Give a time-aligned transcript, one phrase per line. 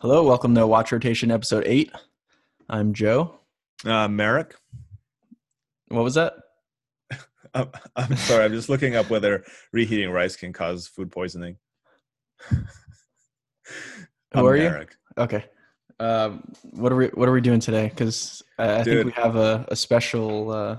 [0.00, 1.90] Hello, welcome to Watch Rotation episode 8.
[2.68, 3.40] I'm Joe.
[3.84, 4.54] Uh, Merrick.
[5.88, 6.34] What was that?
[7.54, 8.44] I'm, I'm sorry.
[8.44, 11.56] I'm just looking up whether reheating rice can cause food poisoning.
[14.34, 14.64] Who are you?
[14.68, 14.96] Merrick.
[15.16, 15.44] Okay.
[15.98, 17.90] Um, what are we what are we doing today?
[17.96, 20.76] Cuz I, I think we have a, a special uh,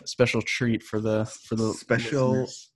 [0.00, 2.70] a special treat for the for the Special- listeners.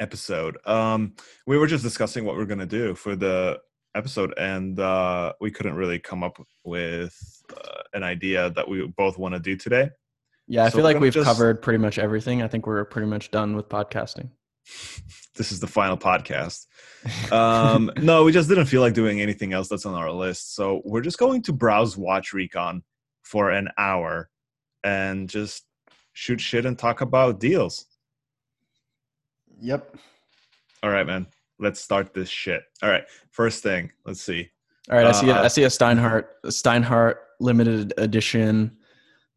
[0.00, 0.58] Episode.
[0.64, 1.14] Um,
[1.44, 3.58] we were just discussing what we're gonna do for the
[3.94, 7.14] episode, and uh, we couldn't really come up with
[7.56, 9.90] uh, an idea that we both want to do today.
[10.46, 12.42] Yeah, I So feel like we've just- covered pretty much everything.
[12.42, 14.30] I think we're pretty much done with podcasting.
[15.36, 16.66] This is the final podcast.
[17.30, 20.82] Um, no, we just didn't feel like doing anything else that's on our list, so
[20.84, 22.82] we're just going to browse Watch Recon
[23.22, 24.30] for an hour
[24.82, 25.64] and just
[26.12, 27.86] shoot shit and talk about deals.
[29.60, 29.96] Yep.
[30.82, 31.28] All right, man.
[31.58, 32.62] Let's start this shit.
[32.82, 33.04] All right.
[33.30, 34.48] First thing, let's see.
[34.90, 35.28] All right, I see.
[35.28, 38.76] A, Uh, I see a Steinhart a Steinhart limited edition,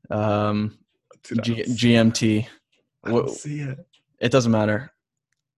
[0.09, 0.77] um,
[1.41, 2.47] G, GMT.
[3.03, 3.79] I don't Wha- see it.
[4.19, 4.91] It doesn't matter.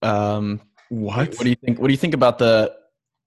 [0.02, 1.30] Um, What?
[1.36, 1.80] what do you think?
[1.80, 2.74] What do you think about the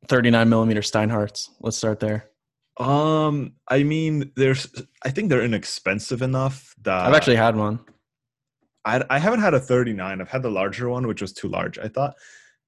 [0.09, 1.50] 39 millimeter Steinharts?
[1.61, 2.31] Let's start there.
[2.78, 4.67] um, I mean, there's.
[5.05, 7.81] I think they're inexpensive enough that I've actually had one.
[8.84, 10.21] I, I haven't had a 39.
[10.21, 11.78] I've had the larger one, which was too large.
[11.78, 12.15] I thought,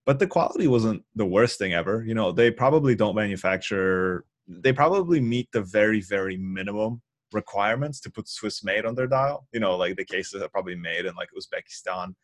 [0.08, 2.02] but the quality wasn't the worst thing ever.
[2.02, 4.24] You know, they probably don't manufacture.
[4.46, 7.02] They probably meet the very very minimum
[7.34, 9.46] requirements to put Swiss made on their dial.
[9.52, 12.14] You know, like the cases are probably made in like Uzbekistan.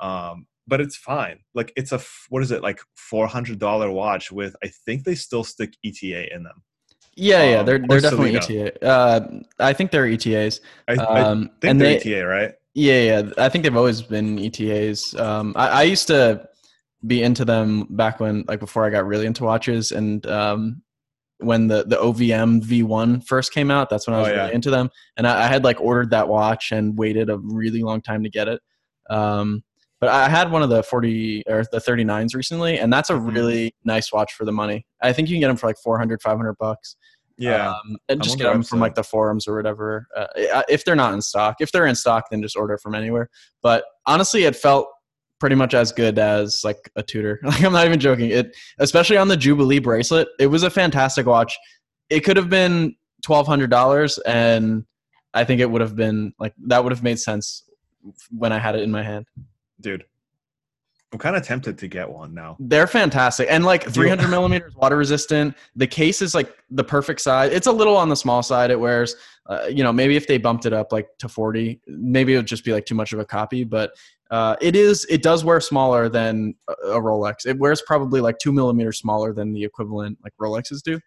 [0.00, 1.38] Um, but it's fine.
[1.54, 5.14] Like it's a what is it like four hundred dollar watch with I think they
[5.14, 6.62] still stick ETA in them.
[7.16, 8.36] Yeah, yeah, Um, they're they're definitely.
[8.36, 8.84] ETA.
[8.86, 10.60] Uh, I think they're ETAs.
[10.88, 12.52] I, I Um, think and they're they, ETA, right?
[12.74, 15.18] yeah, yeah, I think they've always been ETAs.
[15.18, 16.49] Um, I, I used to
[17.06, 20.82] be into them back when, like, before I got really into watches, and um,
[21.38, 24.42] when the the OVM V1 first came out, that's when I Oh, was yeah.
[24.42, 24.90] really into them.
[25.16, 28.28] And I, I had like ordered that watch and waited a really long time to
[28.30, 28.60] get it.
[29.08, 29.62] Um,
[30.00, 33.34] but I had one of the 40 or the 39s recently, and that's a Mhm.
[33.34, 34.86] really nice watch for the money.
[35.02, 36.96] I think you can get them for like 400, 500 bucks.
[37.38, 37.70] Yeah.
[37.70, 40.06] Um, and just get them from like the forums or whatever.
[40.14, 43.30] Uh, if they're not in stock, if they're in stock, then just order from anywhere.
[43.62, 44.88] But honestly, it felt
[45.40, 47.40] pretty much as good as like a Tudor.
[47.44, 48.30] Like I'm not even joking.
[48.30, 51.58] It, especially on the Jubilee bracelet, it was a fantastic watch.
[52.08, 54.84] It could have been twelve hundred dollars, and
[55.34, 57.64] I think it would have been like that would have made sense
[58.30, 59.26] when I had it in my hand.
[59.80, 60.04] dude
[61.12, 64.74] i'm kind of tempted to get one now They're fantastic, and like Do- 300 millimeters
[64.76, 65.56] water resistant.
[65.76, 67.52] The case is like the perfect size.
[67.52, 68.70] It's a little on the small side.
[68.70, 69.16] It wears,
[69.46, 72.46] uh, you know, maybe if they bumped it up like to 40, maybe it would
[72.46, 73.64] just be like too much of a copy.
[73.64, 73.90] But
[74.30, 77.44] uh, it is, it does wear smaller than a a Rolex.
[77.44, 81.00] It wears probably like two millimeters smaller than the equivalent like Rolexes do.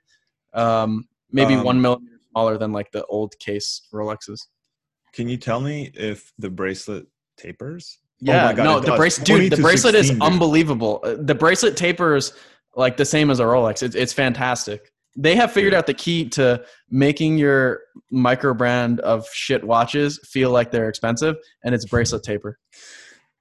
[0.54, 4.48] Um, maybe Um, one millimeter smaller than like the old case Rolexes.
[5.14, 7.06] can you tell me if the bracelet
[7.38, 10.22] tapers Yeah, Oh my God, no, the bracelet, dude, the bracelet is dude.
[10.22, 11.00] unbelievable.
[11.04, 12.34] Uh, The bracelet tapers
[12.76, 13.84] like the same as a Rolex.
[13.84, 14.90] It's it's fantastic.
[15.16, 15.78] They have figured Dude.
[15.78, 21.36] out the key to making your micro brand of shit watches feel like they're expensive,
[21.64, 22.58] and it's bracelet taper.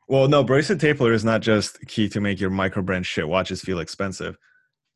[0.08, 3.62] well no bracelet taper is not just key to make your micro brand shit watches
[3.62, 4.36] feel expensive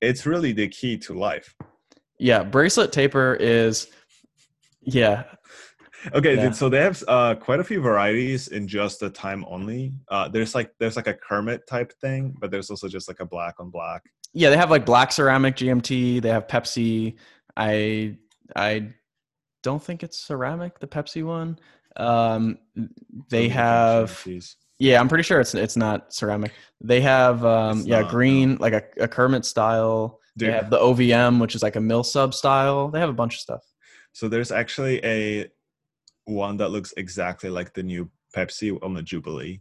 [0.02, 1.54] it's really the key to life
[2.18, 3.86] Yeah, bracelet taper is,
[4.82, 5.24] yeah,
[6.14, 6.50] okay Yeah.
[6.50, 10.54] so they have uh, quite a few varieties in just the time only uh, there's
[10.54, 13.70] like there's like a kermit type thing but there's also just like a black on
[13.70, 14.02] black
[14.36, 14.50] yeah.
[14.50, 16.20] They have like black ceramic GMT.
[16.20, 17.16] They have Pepsi.
[17.56, 18.18] I
[18.54, 18.90] I
[19.62, 20.78] don't think it's ceramic.
[20.78, 21.58] The Pepsi one.
[21.96, 22.58] Um,
[23.30, 24.26] they have.
[24.78, 26.52] Yeah, I'm pretty sure it's it's not ceramic.
[26.82, 30.20] They have um yeah, not, green like a, a Kermit style.
[30.36, 30.50] Dude.
[30.50, 32.88] They have the OVM, which is like a mill sub style.
[32.88, 33.62] They have a bunch of stuff.
[34.12, 35.46] So there's actually a
[36.26, 39.60] one that looks exactly like the new Pepsi on the Jubilee.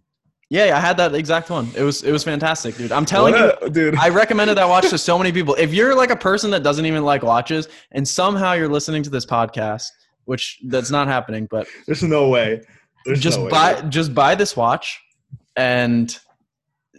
[0.49, 1.69] Yeah, I had that exact one.
[1.75, 2.91] It was it was fantastic, dude.
[2.91, 3.95] I'm telling you, What dude.
[3.95, 5.55] I recommended that watch to so many people.
[5.55, 9.09] If you're like a person that doesn't even like watches and somehow you're listening to
[9.09, 9.87] this podcast,
[10.25, 12.61] which that's not happening, but There's no way.
[13.05, 14.99] There's just no buy just buy this watch
[15.55, 16.15] and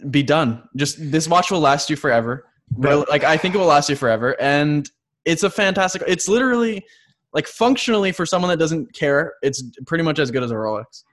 [0.09, 0.63] be done.
[0.75, 2.45] Just this watch will last you forever.
[2.77, 4.89] Like I think it will last you forever, and
[5.23, 6.03] it's a fantastic.
[6.05, 6.85] It's literally
[7.33, 9.33] like functionally for someone that doesn't care.
[9.41, 11.03] It's pretty much as good as a Rolex.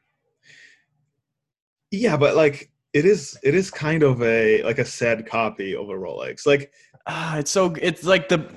[1.90, 5.88] Yeah, but like it is it is kind of a like a sad copy of
[5.88, 6.46] a Rolex.
[6.46, 6.72] Like
[7.06, 8.50] Ah, it's so it's like the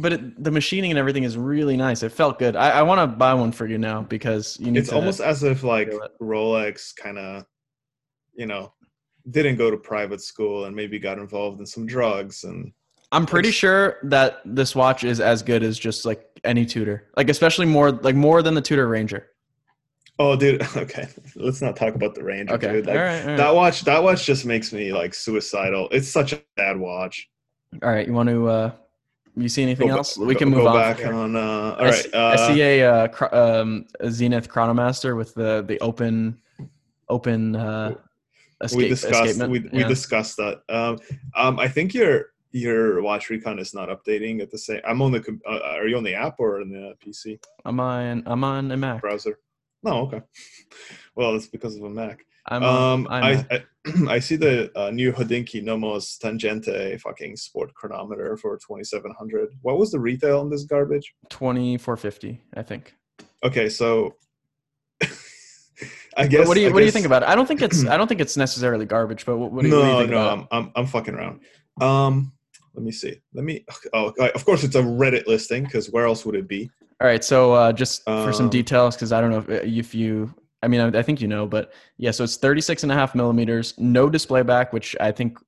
[0.00, 2.02] but it, the machining and everything is really nice.
[2.02, 2.54] It felt good.
[2.54, 5.42] I, I want to buy one for you now because you need it's almost as
[5.42, 5.92] if like.
[6.20, 7.44] Rolex kind of
[8.34, 8.72] you know
[9.30, 12.72] didn't go to private school and maybe got involved in some drugs and
[13.12, 17.28] I'm pretty sure that this watch is as good as just like any Tudor, like
[17.30, 19.28] especially more like more than the Tudor Ranger.
[20.18, 20.62] Oh, dude.
[20.76, 22.54] Okay, let's not talk about the Ranger.
[22.54, 22.86] Okay, dude.
[22.86, 23.36] Like, all right, all right.
[23.36, 25.88] That watch, that watch just makes me like suicidal.
[25.92, 27.28] It's such a bad watch.
[27.82, 28.48] All right, you want to?
[28.48, 28.72] uh
[29.36, 30.18] You see anything Go else?
[30.18, 30.76] We go- can move go on.
[30.76, 31.36] back from on.
[31.36, 35.32] Uh, all I see, I uh, see a, uh, chro- um, a Zenith Chronomaster with
[35.34, 36.40] the the open
[37.08, 37.94] open uh,
[38.62, 40.62] escape, we discussed we, we discussed that.
[40.68, 40.98] Um,
[41.34, 44.80] um, I think your your watch recon is not updating at the same.
[44.86, 45.40] I'm on the.
[45.48, 48.76] Uh, are you on the app or in the PC I'm on I'm on a
[48.76, 49.00] Mac.
[49.00, 49.38] browser?
[49.82, 50.22] No, okay.
[51.16, 52.24] Well, it's because of a Mac.
[52.46, 53.64] I'm Um, on I, iMac.
[54.08, 59.50] I I see the uh, new Hodinkee Nomos Tangente fucking sport chronometer for 2700.
[59.62, 61.14] What was the retail on this garbage?
[61.28, 62.42] twenty four fifty.
[62.54, 62.94] I think.
[63.44, 64.14] Okay, so
[66.16, 66.46] I guess.
[66.48, 67.28] what do you I What do you think about it?
[67.28, 69.74] I don't think it's I don't think it's necessarily garbage, but what, what, do, you,
[69.74, 70.48] no, what do you think no, about?
[70.50, 71.40] I'm, I'm I'm fucking around.
[71.80, 72.32] Um,
[72.74, 73.20] let me see.
[73.34, 73.64] Let me.
[73.92, 76.70] Oh, of course, it's a Reddit listing because where else would it be?
[77.00, 79.94] All right, so uh, just for some Um, details, because I don't know if, if
[79.94, 82.94] you, I mean, I, I think you know, but yeah, so it's 36 and a
[82.94, 85.38] half millimeters, no display back, which I think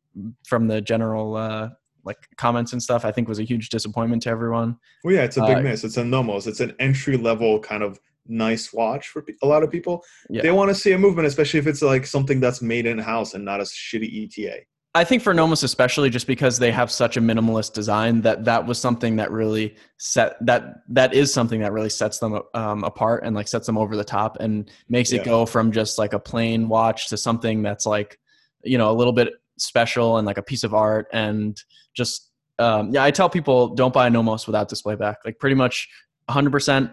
[0.47, 1.69] from the general uh,
[2.05, 4.79] like comments and stuff, I think was a huge disappointment to everyone.
[5.05, 5.85] Well, yeah, it's a big Uh, miss.
[5.85, 6.47] It's a Nomos.
[6.47, 10.03] It's an entry level kind of nice watch for a lot of people.
[10.31, 10.43] Yeah.
[10.43, 13.35] They want to see a movement, especially if it's like something that's made in house
[13.35, 14.61] and not a shitty ETA.
[14.95, 18.67] I think for Nomos especially, just because they have such a minimalist design, that that
[18.67, 23.25] was something that really set that that is something that really sets them um, apart
[23.25, 26.19] and like sets them over the top and makes it go from just like a
[26.19, 28.19] plain watch to something that's like
[28.65, 31.63] you know a little bit special and like a piece of art and
[31.95, 33.03] just um, yeah.
[33.03, 35.19] I tell people don't buy a Nomos without display back.
[35.25, 35.89] Like pretty much
[36.27, 36.51] 100.
[36.51, 36.91] percent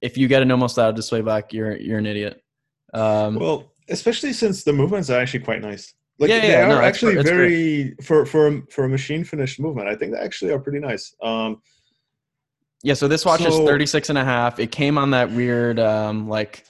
[0.00, 2.42] If you get a Nomos without a display back, you're you're an idiot.
[2.94, 5.92] Um, Well, especially since the movements are actually quite nice.
[6.18, 9.60] Like Yeah, they yeah, are no, actually it's very for for for a machine finished
[9.60, 9.88] movement.
[9.88, 11.14] I think they actually are pretty nice.
[11.22, 11.60] Um,
[12.82, 14.58] Yeah, so this watch is So- 36 and a half.
[14.58, 16.64] It came on that weird um like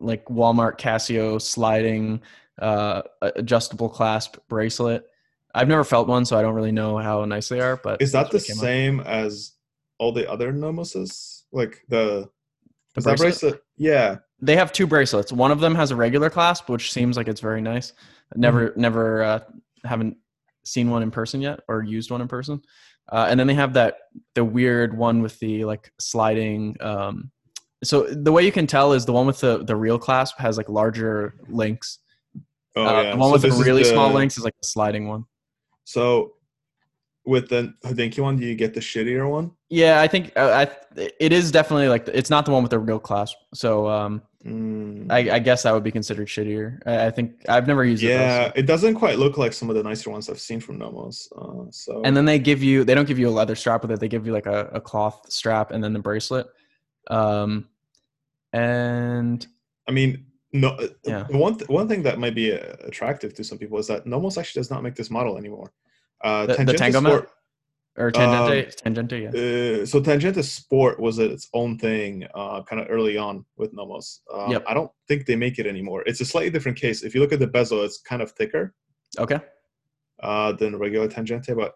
[0.00, 2.20] like Walmart Casio sliding
[2.60, 5.06] uh adjustable clasp bracelet.
[5.54, 8.12] I've never felt one so I don't really know how nice they are, but is
[8.12, 8.60] that the that's what on.
[8.62, 9.52] same as
[9.98, 11.44] all the other Nomoses?
[11.52, 12.28] Like the
[12.94, 13.18] The is bracelet?
[13.18, 13.62] bracelet?
[13.78, 14.16] Yeah.
[14.42, 15.32] They have two bracelets.
[15.32, 17.92] One of them has a regular clasp which seems like it's very nice.
[18.36, 18.80] Never Mm-hmm.
[18.80, 19.40] never uh
[19.84, 20.16] haven't
[20.64, 22.60] seen one in person yet or used one in person.
[23.10, 23.96] Uh, and then they have that
[24.34, 27.30] the weird one with the like sliding um
[27.82, 30.56] so the way you can tell is the one with the the real clasp has
[30.58, 31.98] like larger links
[32.76, 33.10] Oh Uh, yeah.
[33.12, 35.24] The one So with the really small links is like the sliding one.
[35.84, 36.34] So
[37.26, 39.52] with the Hodinkee one, do you get the shittier one?
[39.68, 42.78] Yeah, I think uh, I it is definitely like it's not the one with the
[42.78, 43.36] real clasp.
[43.54, 45.12] So um, Mm.
[45.12, 46.80] I, I guess that would be considered shittier.
[46.86, 48.06] I, I think I've never used it.
[48.06, 50.60] though, yeah, so- it doesn't quite look like some of the nicer ones I've seen
[50.60, 51.28] from Nomos.
[51.36, 53.90] Uh, so And then they give you they don't give you a leather strap with
[53.92, 54.00] it.
[54.00, 56.46] They give you like a, a cloth strap and then the bracelet.
[57.10, 57.68] Um,
[58.52, 59.46] and
[59.88, 60.70] I mean, no.
[60.70, 61.26] uh, Yeah.
[61.28, 64.38] One th- one thing that might be uh, attractive to some people is that Nomos
[64.38, 65.72] actually does not make this model anymore.
[66.22, 67.06] Uh, The- the Tangente Tangomat?
[67.08, 67.30] Sport,
[67.98, 69.82] or tangente tangente yeah.
[69.82, 74.20] uh, so Tangente Sport was its own thing, uh, kind of early on with Nomos.
[74.32, 74.64] Um, Yep.
[74.68, 76.02] I don't think they make it anymore.
[76.06, 77.02] It's a slightly different case.
[77.02, 78.74] If you look at the bezel, it's kind of thicker
[79.18, 79.40] Okay.
[80.22, 81.54] uh, than regular Tangente.
[81.56, 81.74] But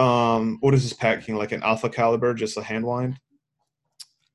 [0.00, 1.36] um, what is this packing?
[1.36, 3.18] Like an Alpha Caliber, just a hand wind?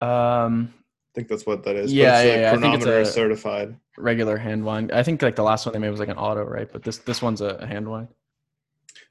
[0.01, 1.93] Um, I think that's what that is.
[1.93, 2.53] Yeah, but it's yeah, like yeah.
[2.53, 3.75] I think it's a- certified.
[3.97, 4.91] regular hand wind.
[4.91, 6.69] I think like the last one they made was like an auto, right?
[6.71, 8.07] But this this one's a, a hand wind.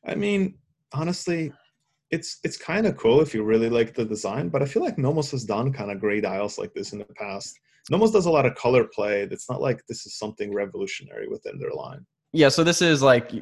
[0.09, 0.55] I mean,
[0.93, 1.53] honestly,
[2.11, 4.99] it's it's kind of cool if you really like the design, but I feel like
[4.99, 7.59] Nomos has done kind of great dials like this in the past.
[7.91, 9.23] Nomos does a lot of color play.
[9.23, 12.05] It's not like this is something revolutionary within their line.
[12.33, 13.33] Yeah, so this is like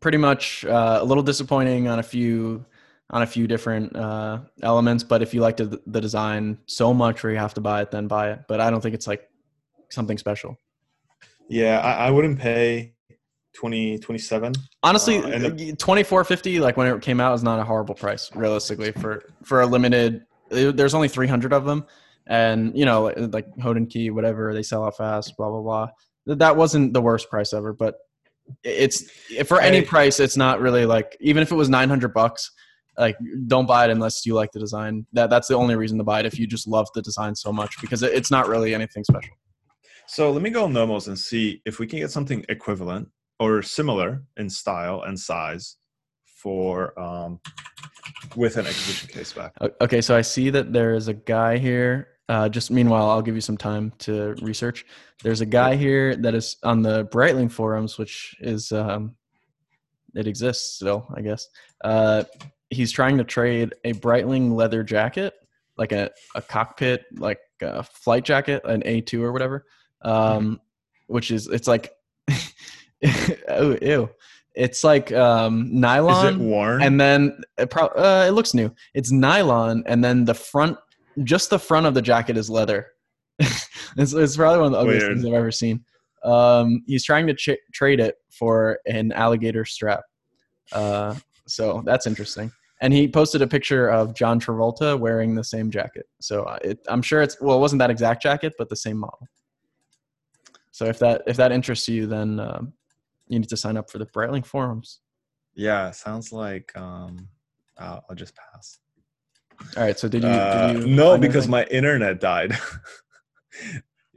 [0.00, 2.64] pretty much uh, a little disappointing on a few
[3.10, 7.22] on a few different uh, elements, but if you like the, the design so much
[7.22, 8.40] where you have to buy it, then buy it.
[8.48, 9.28] But I don't think it's like
[9.90, 10.58] something special.
[11.48, 12.95] Yeah, I, I wouldn't pay
[13.56, 14.52] 20, 27.
[14.82, 17.94] Honestly, Uh, and twenty four fifty like when it came out is not a horrible
[17.94, 20.22] price realistically for for a limited.
[20.50, 21.86] There's only three hundred of them,
[22.26, 25.86] and you know like, like Hodinkee, whatever they sell out fast, blah blah blah.
[26.26, 27.96] Th- That wasn't the worst price ever, but
[28.62, 29.10] it's
[29.46, 30.20] for any price.
[30.20, 32.50] It's not really like even if it was nine hundred bucks.
[32.98, 35.04] Like, don't buy it unless you like the design.
[35.12, 37.52] That that's the only reason to buy it if you just love the design so
[37.52, 39.34] much because it, it's not really anything special.
[40.06, 43.08] So let me go on Nomos and see if we can get something equivalent
[43.38, 45.76] or similar in style and size
[46.24, 47.40] for um,
[48.34, 49.52] with an exhibition case back.
[49.80, 52.08] Okay, so I see that there is a guy here.
[52.28, 54.84] Uh, just meanwhile, I'll give you some time to research.
[55.22, 59.16] There's a guy here that is on the Breitling forums, which is um,
[60.14, 61.48] it exists still, I guess.
[61.84, 62.24] Uh,
[62.70, 65.34] he's trying to trade a Breitling leather jacket,
[65.76, 69.66] like a, a cockpit, like a flight jacket, an A2 or whatever,
[70.02, 70.60] um,
[71.06, 71.92] which is, it's like,
[73.48, 74.10] oh, ew.
[74.54, 76.26] It's like um, nylon.
[76.26, 76.82] Is it worn?
[76.82, 78.74] and then it, pro- uh, it looks new.
[78.94, 80.78] It's nylon, and then the front,
[81.24, 82.86] just the front of the jacket is leather.
[83.38, 85.16] it's, it's probably one of the ugliest Weird.
[85.18, 85.84] things I've ever seen.
[86.24, 90.04] Um, he's trying to ch- trade it for an alligator strap.
[90.72, 91.14] Uh,
[91.46, 92.50] so that's interesting.
[92.80, 96.06] And he posted a picture of John Travolta wearing the same jacket.
[96.20, 98.98] So uh, it, I'm sure it's well, it wasn't that exact jacket, but the same
[98.98, 99.28] model.
[100.72, 102.72] So if that if that interests you, then um,
[103.28, 105.00] you need to sign up for the Breitling forums.
[105.54, 107.28] yeah, sounds like um,
[107.78, 108.78] I'll, I'll just pass.
[109.76, 109.98] All right.
[109.98, 110.28] So did you?
[110.28, 111.50] Uh, did you no, because anything?
[111.50, 112.52] my internet died.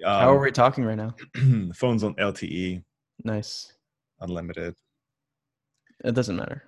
[0.04, 1.14] How are um, we talking right now?
[1.76, 2.84] phones on LTE,
[3.24, 3.74] Nice.
[4.22, 4.76] unlimited.
[6.04, 6.64] It doesn't matter.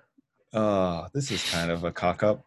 [0.52, 2.44] Uh, this is kind of a cock up.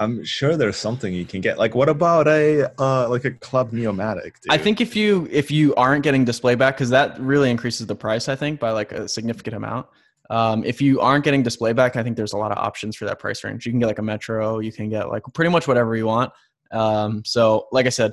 [0.00, 1.58] I'm sure there's something you can get.
[1.58, 4.40] Like, what about a uh, like a Club Neomatic?
[4.40, 4.50] Dude?
[4.50, 7.96] I think if you if you aren't getting display back, because that really increases the
[7.96, 9.86] price, I think by like a significant amount.
[10.30, 13.06] Um, if you aren't getting display back, I think there's a lot of options for
[13.06, 13.64] that price range.
[13.66, 16.32] You can get like a Metro, you can get like pretty much whatever you want.
[16.70, 18.12] Um, so, like I said,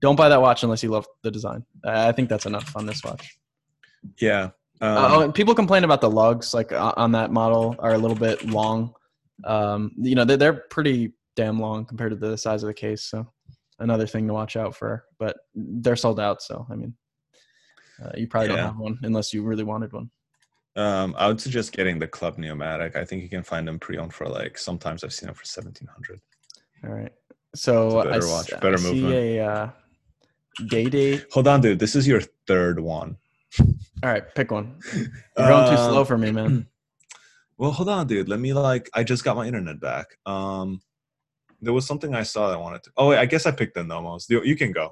[0.00, 1.64] don't buy that watch unless you love the design.
[1.84, 3.36] I think that's enough on this watch.
[4.18, 4.50] yeah.
[4.80, 8.16] Um, Uh, oh, people complain about the lugs, like on that model, are a little
[8.16, 8.94] bit long.
[9.44, 13.02] Um, you know, they're, they're pretty damn long compared to the size of the case.
[13.04, 13.26] So
[13.78, 15.04] another thing to watch out for.
[15.18, 16.94] But they're sold out, so I mean,
[18.02, 18.56] uh, you probably Yeah.
[18.56, 20.10] don't have one unless you really wanted one.
[20.76, 22.96] um, I would suggest getting the Club Neomatic.
[22.96, 25.88] I think you can find them pre-owned for like sometimes I've seen them for seventeen
[25.88, 26.20] hundred.
[26.84, 27.12] All right.
[27.54, 29.14] So I, better s- watch, I better see movement.
[29.14, 29.70] a uh,
[30.66, 31.24] day date.
[31.32, 31.78] Hold on, dude.
[31.78, 33.16] This is your third one.
[34.02, 34.78] All right, pick one.
[34.94, 36.66] You're going too Um, slow for me, man.
[37.58, 38.28] Well, hold on, dude.
[38.28, 38.90] Let me like.
[38.92, 40.18] I just got my internet back.
[40.26, 40.82] Um,
[41.60, 42.90] there was something I saw that I wanted to.
[42.96, 44.26] Oh, wait, I guess I picked the Nomos.
[44.28, 44.90] You, you can go.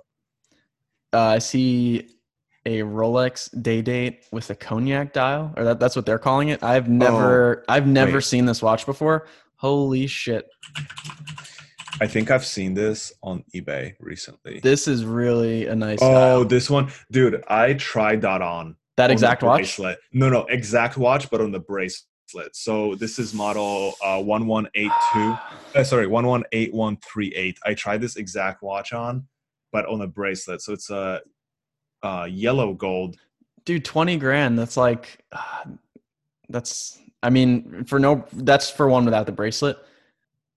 [1.12, 2.08] Uh, I see
[2.66, 6.62] a Rolex day date with a cognac dial, or that, that's what they're calling it.
[6.62, 8.24] I've never, I've never Oh, wait.
[8.24, 9.26] seen this watch before.
[9.56, 10.46] Holy shit!
[12.00, 14.60] I think I've seen this on eBay recently.
[14.60, 16.00] This is really a nice.
[16.02, 16.44] oh, dial.
[16.44, 17.42] this one, dude.
[17.48, 19.58] I tried that on that on exact watch.
[19.60, 19.98] bracelet.
[20.12, 22.08] No, no, exact watch, but on the bracelet.
[22.52, 25.36] So this is model uh, one one eight two.
[25.74, 27.58] Uh, sorry, one one eight one three eight.
[27.64, 29.26] I tried this exact watch on,
[29.72, 30.60] but on a bracelet.
[30.62, 31.20] So it's a
[32.02, 33.16] uh, yellow gold.
[33.64, 34.58] Dude, twenty grand.
[34.58, 35.24] That's like,
[36.48, 36.98] that's.
[37.22, 39.78] I mean, for no, that's for one without the bracelet.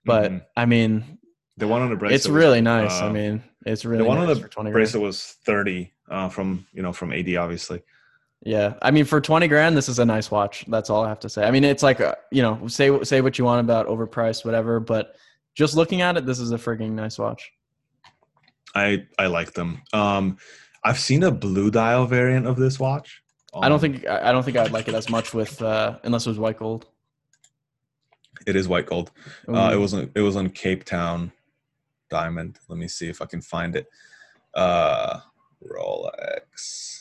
[0.03, 0.45] But Mhm.
[0.57, 1.17] I mean,
[1.57, 2.15] the one on the bracelet.
[2.15, 3.01] it's was, really nice.
[3.01, 4.73] I mean, it's really the one nice on the twenty grand.
[4.73, 7.81] bracelet was thirty uh, from you know from AD obviously.
[8.43, 10.63] Yeah, I mean, for twenty grand, this is a nice watch.
[10.67, 11.43] That's all I have to say.
[11.45, 14.79] I mean, it's like, uh, you know, say say what you want about overpriced, whatever,
[14.79, 15.15] but
[15.55, 17.51] just looking at it, this is a frigging nice watch.
[18.75, 19.81] I I like them.
[19.91, 20.37] Um,
[20.83, 23.23] I've seen a blue dial variant of this watch.
[23.55, 25.97] I don't Um, think I I don't think I'd like it as much with uh,
[26.03, 26.85] unless it was white gold.
[28.45, 29.09] it is white gold.
[29.47, 31.31] Uh, it was on, it was on Cape Town
[32.09, 32.59] diamond.
[32.69, 33.87] Let me see if I can find it.
[34.53, 35.21] Uh,
[35.65, 36.96] Rolex.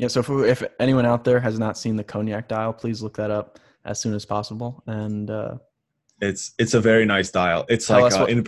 [0.00, 3.16] Yeah, so if, if anyone out there has not seen the cognac dial, please look
[3.18, 5.54] that up as soon as possible and uh,
[6.20, 7.64] It's it's a very nice dial.
[7.68, 8.46] It's Tell like us uh, what- in,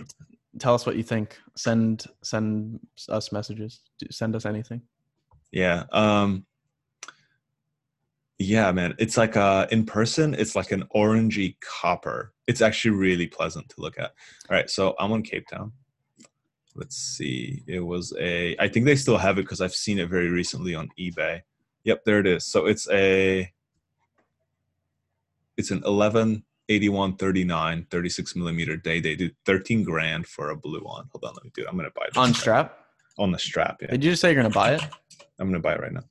[0.59, 1.37] tell us what you think.
[1.55, 2.79] Send send
[3.09, 3.81] us messages.
[4.11, 4.81] Send us anything.
[5.51, 5.83] yeah.
[5.91, 6.45] Um,
[8.39, 8.95] yeah, man.
[8.97, 10.33] It's like uh in person.
[10.33, 12.33] It's like an orangey copper.
[12.47, 14.11] It's actually really pleasant to look at.
[14.49, 15.71] All right, so I'm on Cape Town.
[16.75, 17.63] Let's see.
[17.67, 18.55] It was a.
[18.59, 21.41] I think they still have it because I've seen it very recently on eBay.
[21.83, 22.45] Yep, there it is.
[22.45, 23.51] So it's a.
[25.55, 28.99] It's an 11 81 39 36 millimeter day.
[28.99, 31.05] They do 13 grand for a blue one.
[31.11, 31.67] Hold on, let me do it.
[31.69, 32.77] I'm gonna buy it On strap.
[33.19, 33.77] on the strap.
[33.81, 34.81] Yeah, Did you just say you're gonna buy it?
[35.39, 36.03] I'm gonna buy it right now.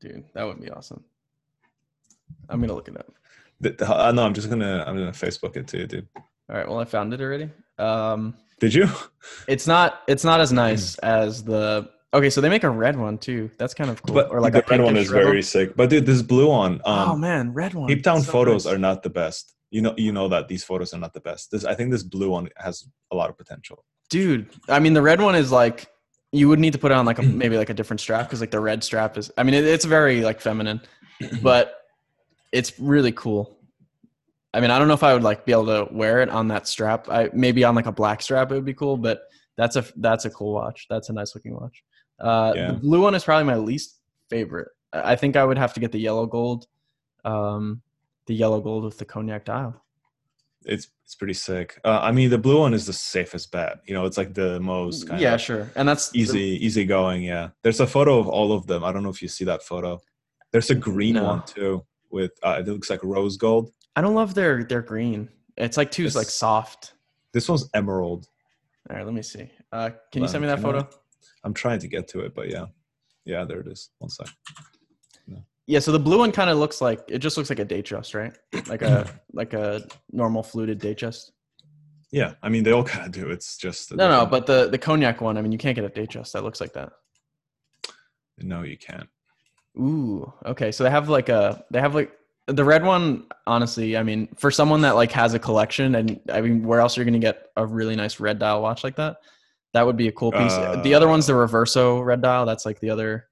[0.00, 1.02] Dude, that would be awesome.
[2.48, 3.12] I'm gonna look it up.
[3.60, 6.06] The, the, uh, no, I'm just gonna I'm gonna Facebook it to you, dude.
[6.16, 6.68] All right.
[6.68, 7.50] Well, I found it already.
[7.78, 8.88] Um, Did you?
[9.46, 10.02] it's not.
[10.08, 11.06] It's not as nice Hmm.
[11.06, 11.88] as the.
[12.14, 13.50] Okay, so they make a red one too.
[13.58, 14.14] That's kind of cool.
[14.14, 15.76] But or like the red one is red very sick.
[15.76, 17.86] But dude, this blue one, um, oh man, red one.
[17.88, 18.74] Cape Town So photos nice.
[18.74, 19.54] are not the best.
[19.70, 21.50] You know, you know that these photos are not the best.
[21.50, 23.84] This, I think, this blue one has a lot of potential.
[24.08, 24.48] dude.
[24.70, 25.86] I mean, the red one is like
[26.32, 28.40] you would need to put it on like a maybe like a different strap because
[28.40, 29.30] like the red strap is.
[29.36, 30.80] I mean, it, it's very like feminine,
[31.42, 31.74] but
[32.52, 33.57] it's really cool.
[34.54, 36.48] I mean, I don't know if I would like be able to wear it on
[36.48, 37.08] that strap.
[37.08, 39.22] I maybe on like a black strap it would be cool, but
[39.56, 40.86] that's a that's a cool watch.
[40.88, 41.82] That's a nice looking watch.
[42.18, 42.72] Uh, Yeah.
[42.72, 44.00] The blue one is probably my least
[44.30, 44.68] favorite.
[44.92, 46.66] I think I would have to get the yellow gold,
[47.24, 47.82] um,
[48.26, 49.84] the yellow gold with the cognac dial.
[50.64, 51.80] it's it's pretty sick.
[51.84, 53.78] Uh, I mean, the blue one is the safest bet.
[53.86, 55.70] You know, it's like the most kind yeah, of sure.
[55.76, 57.22] And that's easy easy going.
[57.22, 58.82] Yeah, there's a photo of all of them.
[58.84, 60.00] I don't know if you see that photo.
[60.52, 61.24] There's a green No.
[61.24, 63.72] one too with uh, it looks like rose gold.
[63.98, 65.28] I don't love their their green.
[65.56, 66.92] It's like too It's- like soft.
[67.32, 68.28] This one's emerald.
[68.88, 69.50] All right, let me see.
[69.72, 70.88] Uh, can you send me that can I- photo?
[71.42, 72.66] I'm trying to get to it, but yeah,
[73.24, 73.90] yeah, there it is.
[73.98, 74.28] One sec.
[75.66, 78.14] Yeah, so the blue one kind of looks like it just looks like a Datejust,
[78.14, 78.32] right?
[78.68, 81.32] Like a like a normal fluted Datejust.
[82.12, 83.30] Yeah, I mean they all kind of do.
[83.30, 85.90] It's just No, no, but the the cognac one, I mean, you can't get a
[85.90, 86.92] Datejust that looks like that.
[88.38, 89.08] no, you can't.
[89.78, 90.70] Ooh, okay.
[90.72, 92.12] So they have like a they have like
[92.48, 93.26] the red one.
[93.46, 96.96] Honestly, I mean, for someone that like has a collection, and I mean, where else
[96.98, 99.18] are you going to get a really nice red dial watch like that?
[99.74, 100.54] That would be a cool piece.
[100.82, 102.46] the other one's the Reverso red dial.
[102.46, 103.28] That's like the other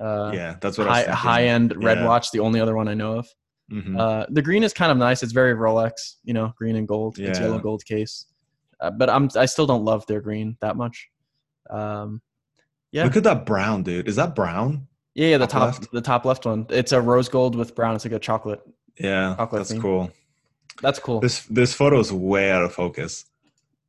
[0.00, 2.06] uh, yeah, that's what high, high end red Yeah.
[2.06, 2.30] watch.
[2.30, 3.28] The only other one I know of.
[3.72, 3.98] Mhm.
[3.98, 5.22] Uh, the green is kind of nice.
[5.22, 7.18] It's very Rolex, you know, green and gold.
[7.18, 8.26] It's yellow gold case.
[8.80, 11.08] Uh, but I'm I still don't love their green that much.
[11.70, 12.20] Um,
[12.92, 13.04] yeah.
[13.04, 14.06] Look at that brown, dude.
[14.08, 14.86] Is that brown?
[15.16, 16.66] Yeah, yeah, the top top the top left one.
[16.68, 17.94] It's a rose gold with brown.
[17.94, 18.60] It's like a chocolate.
[19.00, 19.80] Yeah, Chocolate that's theme.
[19.80, 20.10] cool.
[20.82, 21.20] That's cool.
[21.20, 23.24] This this photo is way out of focus.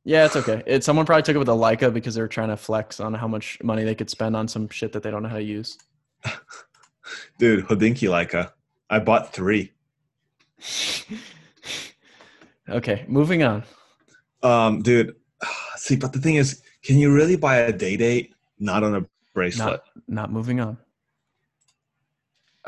[0.04, 0.62] yeah, it's okay.
[0.66, 3.12] It, someone probably took it with a Leica because they were trying to flex on
[3.12, 5.42] how much money they could spend on some shit that they don't know how to
[5.42, 5.76] use.
[7.38, 8.52] Dude, Hodinkee Leica.
[8.88, 9.72] I bought three.
[12.70, 13.64] okay, moving on.
[14.42, 15.14] Um, dude,
[15.76, 19.04] see, but the thing is, can you really buy a day date not on a
[19.34, 19.82] bracelet?
[20.06, 20.78] Not moving on.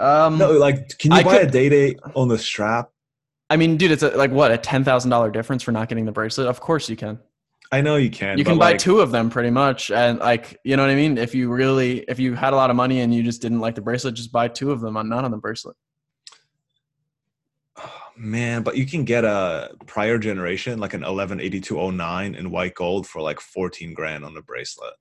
[0.00, 2.90] Um, no, like, can you I buy could- a day date on the strap?
[3.48, 6.04] I mean, dude, it's a, like what a ten thousand dollar difference for not getting
[6.04, 6.46] the bracelet.
[6.46, 7.18] Of course you can.
[7.72, 8.36] I know you can.
[8.38, 10.96] you can buy like, two of them pretty much and like you know what i
[10.96, 13.60] mean if you really if you had a lot of money and you just didn't
[13.60, 15.76] like the bracelet just buy two of them on not on the bracelet
[18.16, 23.22] Man, but you can get a prior generation, like an 118209 in white gold for
[23.22, 24.92] like 14 grand on the bracelet.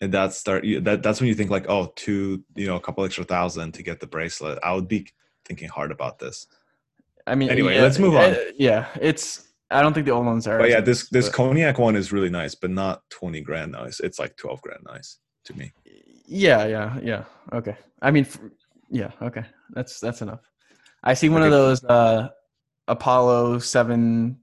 [0.00, 3.04] And that's start that that's when you think like, oh, two, you know, a couple
[3.04, 4.58] extra thousand to get the bracelet.
[4.62, 5.08] I would be
[5.44, 6.46] thinking hard about this.
[7.26, 8.30] i mean Anyway, yeah, let's move on.
[8.30, 11.34] uh, yeah it's i don't think the old ones are But yeah, this this but-
[11.34, 13.98] cognac one is really nice, but not 20 grand nice.
[14.00, 15.72] It's like 12 grand nice to me.
[16.26, 17.24] yeah yeah yeah
[17.58, 18.26] okay i mean
[18.90, 19.44] yeah okay
[19.76, 20.40] that's that's enough
[21.02, 22.28] i see one of those uh
[22.86, 24.36] apollo 17th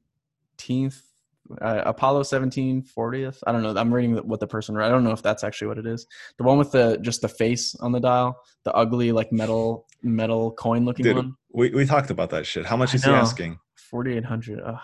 [1.61, 5.03] uh, apollo 17 40th i don't know i'm reading what the person wrote i don't
[5.03, 7.91] know if that's actually what it is the one with the just the face on
[7.91, 12.29] the dial the ugly like metal metal coin looking Dude, one We we talked about
[12.31, 12.65] that shit.
[12.65, 13.59] How much I is he asking?
[13.75, 14.79] 4800 Ugh,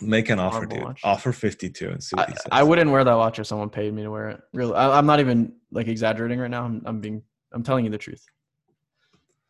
[0.00, 0.82] Make an offer, dude.
[0.82, 1.00] watch.
[1.04, 2.34] Offer 52 and see I.
[2.50, 5.06] I wouldn't wear that watch if someone paid me to wear it really I, i'm
[5.06, 7.22] not even like exaggerating right now i'm, I'm being
[7.52, 8.24] i'm telling you the truth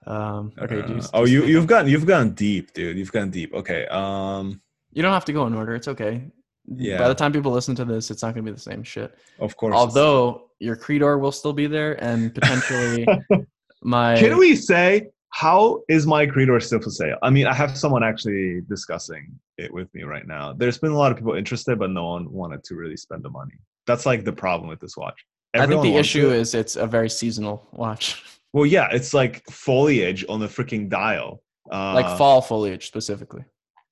[0.07, 2.99] um okay Uh, dude oh, you you've gone you've gone deep, dude.
[2.99, 3.55] You've gone deep.
[3.55, 3.87] Okay.
[3.87, 4.61] Um.
[4.93, 6.23] You don't have to go in order it's okay
[6.67, 6.99] Yeah.
[6.99, 9.15] by the time people listen to this it's not going to be the same shit
[9.39, 9.75] Of course.
[9.75, 13.07] although your Credor will still be there and potentially
[13.83, 17.17] my can we say how is my Credor still for sale?
[17.23, 20.53] I mean, I have someone actually discussing it with me right now.
[20.53, 23.31] There's been a lot of people interested, but no one wanted to really spend the
[23.31, 23.55] money.
[23.87, 25.19] That's like the problem with this watch.
[25.55, 26.37] i think the issue it.
[26.37, 31.43] is it's a very seasonal watch well, yeah, it's like foliage on the freaking dial.
[31.73, 33.45] Uh, like fall foliage specifically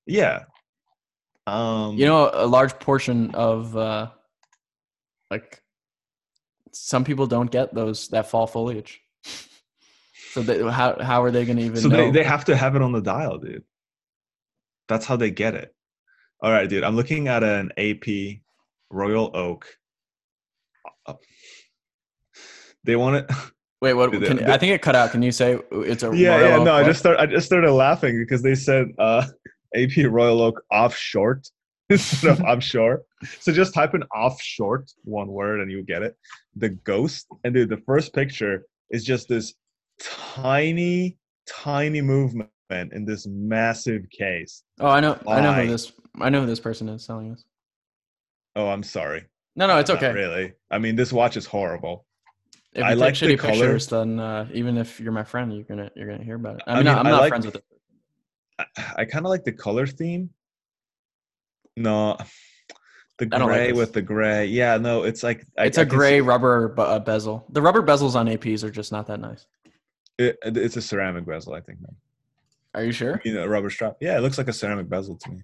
[0.06, 0.40] Yeah.
[1.50, 4.10] Um, you know a large portion of uh
[5.30, 5.62] like
[6.72, 9.00] some people don't get those that fall foliage
[10.30, 12.56] so they, how how are they going to even so know they, they have to
[12.56, 13.64] have it on the dial, dude.
[14.88, 15.74] That's how they get it.
[16.40, 16.84] All right, dude.
[16.84, 18.40] I'm looking at an AP
[18.90, 19.66] Royal Oak.
[22.84, 23.30] They want it.
[23.82, 26.48] wait what can, i think it cut out can you say it's a yeah, Royal
[26.48, 26.56] yeah.
[26.56, 27.18] Oak No, I just start.
[27.18, 29.26] I just started laughing because they said uh,
[29.74, 31.48] AP Royal Oak off short
[31.90, 33.02] instead of offshore.
[33.40, 36.16] So just type in off short one word and you get it.
[36.56, 39.54] The ghost and dude, the first picture is just this
[40.00, 41.16] tiny,
[41.48, 44.62] tiny movement in this massive case.
[44.78, 47.44] oh i know i know who this i know who this person is selling us.
[48.56, 49.26] Oh, I'm sorry.
[49.56, 50.52] no no it's Not okay really.
[50.70, 52.04] I mean, this watch is horrible.
[52.72, 53.52] if you I take like the shitty color.
[53.52, 56.62] pictures then uh even if you're my friend you're gonna you're gonna hear about it
[56.68, 57.64] i I mean, I not like- friends with it
[58.76, 60.30] I, I kind of like the color theme.
[61.76, 62.16] No,
[63.18, 64.46] the don't like gray with the gray.
[64.46, 67.82] Yeah, no, it's like I- it's I a gray see- rubber uh, bezel the rubber
[67.82, 69.46] bezels on aps are just not that nice
[70.18, 71.80] It, it's a ceramic bezel, I think.
[71.80, 71.94] Man.
[72.74, 73.96] are you sure You know, a rubber strap.
[74.00, 75.42] Yeah, it looks like a ceramic bezel to me.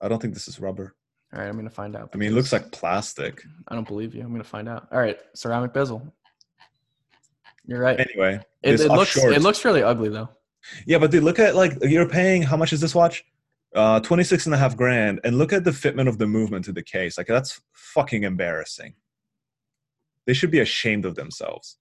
[0.00, 0.94] I don't think this is rubber.
[1.32, 3.42] all right i'm gonna find out I mean, it looks like plastic.
[3.68, 4.22] I don't believe you.
[4.22, 4.88] I'm gonna find out.
[4.92, 6.02] All right, ceramic bezel.
[7.66, 7.98] You're right.
[8.00, 10.28] Anyway, It, it looks short, it looks really ugly though.
[10.86, 13.24] Yeah, but dude, look at like you're paying how much is this watch?
[13.74, 15.20] Uh 26 and a half grand.
[15.24, 17.16] And look at the fitment of the movement to the case.
[17.18, 18.94] Like that's fucking embarrassing.
[20.26, 21.76] They should be ashamed of themselves.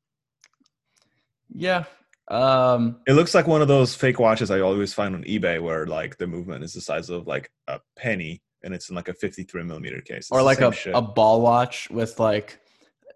[1.54, 1.86] Yeah.
[2.30, 5.88] Um, It looks like one of those fake watches I always find on eBay where
[5.88, 9.13] like the movement is the size of like a penny and it's in like a
[9.13, 10.18] 53 millimeter case.
[10.18, 10.94] It's or like a, shit.
[10.96, 12.60] a ball watch with like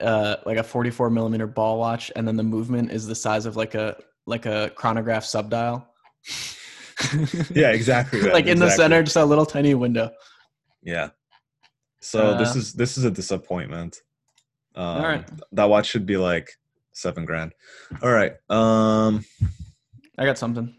[0.01, 3.55] uh like a 44 millimeter ball watch and then the movement is the size of
[3.55, 5.85] like a like a chronograph subdial
[7.51, 8.19] yeah, exactly.
[8.21, 10.09] that, like in the center just a little tiny window
[10.81, 11.09] Yeah.
[11.99, 14.01] So this Uh, is this is a disappointment.
[14.75, 15.29] Um, right.
[15.51, 16.49] That watch should be like
[16.91, 17.53] seven grand.
[18.01, 18.33] All right.
[18.49, 19.25] Um,
[20.17, 20.75] i got something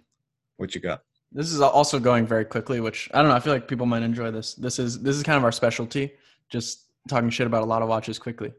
[0.56, 1.02] what you got?
[1.32, 4.02] this is also going very quickly which i don't know i feel like people might
[4.02, 6.12] enjoy this this is this is kind of our specialty
[6.48, 8.52] just talking shit about a lot of watches quickly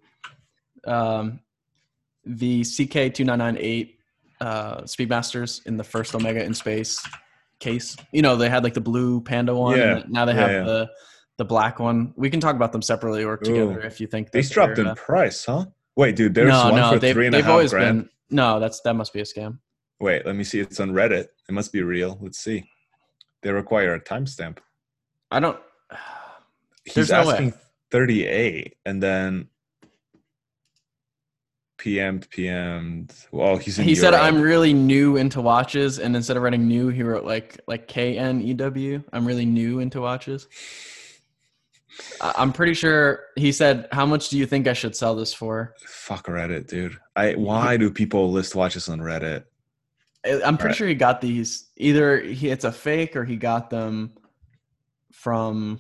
[0.86, 1.40] um
[2.26, 3.95] the ck2998
[4.42, 7.06] uh speedmasters in the first omega in space
[7.60, 10.04] case you know they had like the blue panda one Yeah.
[10.10, 10.64] now they Yeah, have yeah.
[10.64, 10.90] the
[11.38, 14.50] the black one we can talk about them separately or together if you think These
[14.50, 15.66] that dropped in uh, price, huh?
[15.96, 18.02] Wait, dude, there's no one no for they've, three and they've half always grand.
[18.04, 19.60] been no that's that must be a scam
[20.02, 20.60] Wait, let me see.
[20.60, 21.28] It's on Reddit.
[21.48, 22.18] It must be real.
[22.22, 22.66] Let's see.
[23.44, 24.58] They require a timestamp.
[25.32, 25.58] i don't
[26.86, 27.34] He's no way.
[27.34, 27.54] asking
[27.92, 29.48] 38 and then
[31.86, 33.08] PM PM.
[33.32, 36.88] Well, he's in he said i'm really new into watches and instead of writing new
[36.90, 40.48] he wrote like like k-n-e-w i'm really new into watches
[42.22, 45.76] i'm pretty sure he said how much do you think i should sell this for
[45.86, 46.98] Fuck Reddit, dude.
[47.16, 49.44] I why do people list watches on Reddit?
[50.26, 50.76] I'm pretty Right.
[50.76, 54.14] sure he got these either he it's a fake or he got them
[55.14, 55.80] from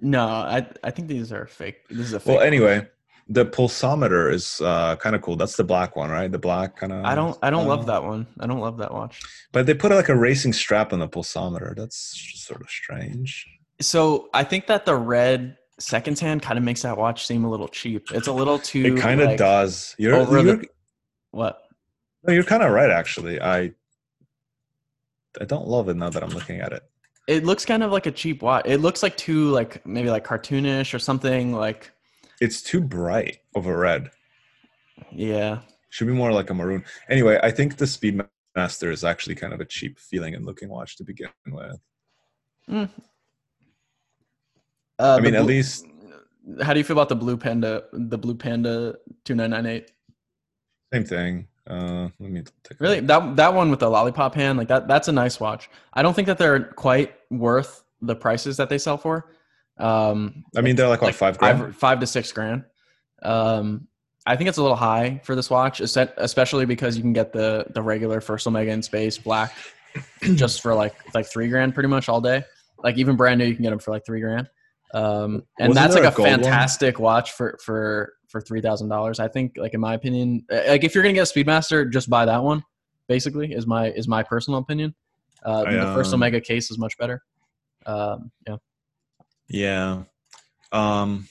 [0.00, 2.86] no i i think these are fake this is a fake Well, anyway,
[3.28, 5.36] the pulsometer is uh, kind of cool.
[5.36, 6.30] That's the black one, right?
[6.30, 7.04] The black kind of.
[7.04, 9.90] i don't i don't love that one i don't love that watch But they put
[9.92, 11.74] like a racing strap on the pulsometer.
[11.74, 13.46] That's just sort of strange.
[13.80, 17.50] so i think that the red seconds hand kind of makes that watch seem a
[17.50, 19.94] little cheap it's a little too It kind of like, does.
[19.98, 20.68] You're over you're, the-
[21.30, 21.60] what
[22.26, 22.90] no, you're kind of right.
[22.90, 23.72] Actually, I
[25.40, 26.82] I don't love it now that I'm looking at it.
[27.26, 28.64] It looks kind of like a cheap watch.
[28.66, 31.90] It looks like too like maybe like cartoonish or something like
[32.40, 34.10] It's too bright of a red.
[35.12, 35.60] yeah.
[35.90, 36.84] Should be more like a maroon.
[37.08, 40.96] Anyway, I think the Speedmaster is actually kind of a cheap feeling and looking watch
[40.96, 41.78] to begin with.
[42.68, 42.86] Uh,
[44.98, 45.86] I the mean, at least
[46.62, 48.94] how do you feel about the blue panda the blue panda
[49.24, 49.90] 2998?
[50.92, 51.48] same thing.
[51.66, 52.96] Uh, let me take Really?
[53.00, 53.06] look.
[53.06, 55.70] That that one with the lollipop hand, like that that's a nice watch.
[55.94, 59.30] I don't think that they're quite worth the prices that they sell for.
[59.78, 61.58] Um I mean, they're like, what, like five grand?
[61.58, 62.64] five, five to six grand.
[63.22, 63.88] Um,
[64.26, 67.66] I think it's a little high for this watch, especially because you can get the
[67.74, 69.54] the regular First Omega in space black
[70.22, 72.44] just for like like three grand, pretty much all day.
[72.82, 74.48] Like even brand new, you can get them for like three grand.
[74.92, 76.42] Um, and Wasn't that's like a a gold one?
[76.42, 79.20] fantastic watch for for for three thousand dollars.
[79.20, 82.08] I think, like in my opinion, uh, like if you're gonna get a Speedmaster, just
[82.08, 82.62] buy that one.
[83.08, 84.94] Basically, is my is my personal opinion.
[85.44, 87.22] Uh, I, the first um, Omega case is much better.
[87.84, 88.56] Um, yeah.
[89.48, 90.04] Yeah.
[90.72, 91.28] Um,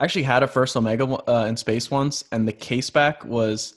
[0.00, 3.74] I actually had a first Omega uh, in space once, and the case back was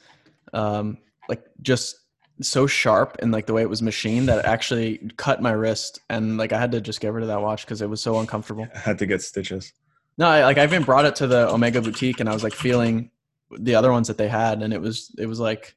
[0.53, 0.97] um,
[1.29, 1.95] like just
[2.41, 6.01] so sharp and like the way it was machined that it actually cut my wrist,
[6.09, 8.19] and like I had to just get rid of that watch because it was so
[8.19, 8.67] uncomfortable.
[8.75, 9.71] I had to get stitches.
[10.17, 12.53] No, I, like I even brought it to the Omega boutique, and I was like
[12.53, 13.11] feeling
[13.51, 15.76] the other ones that they had, and it was it was like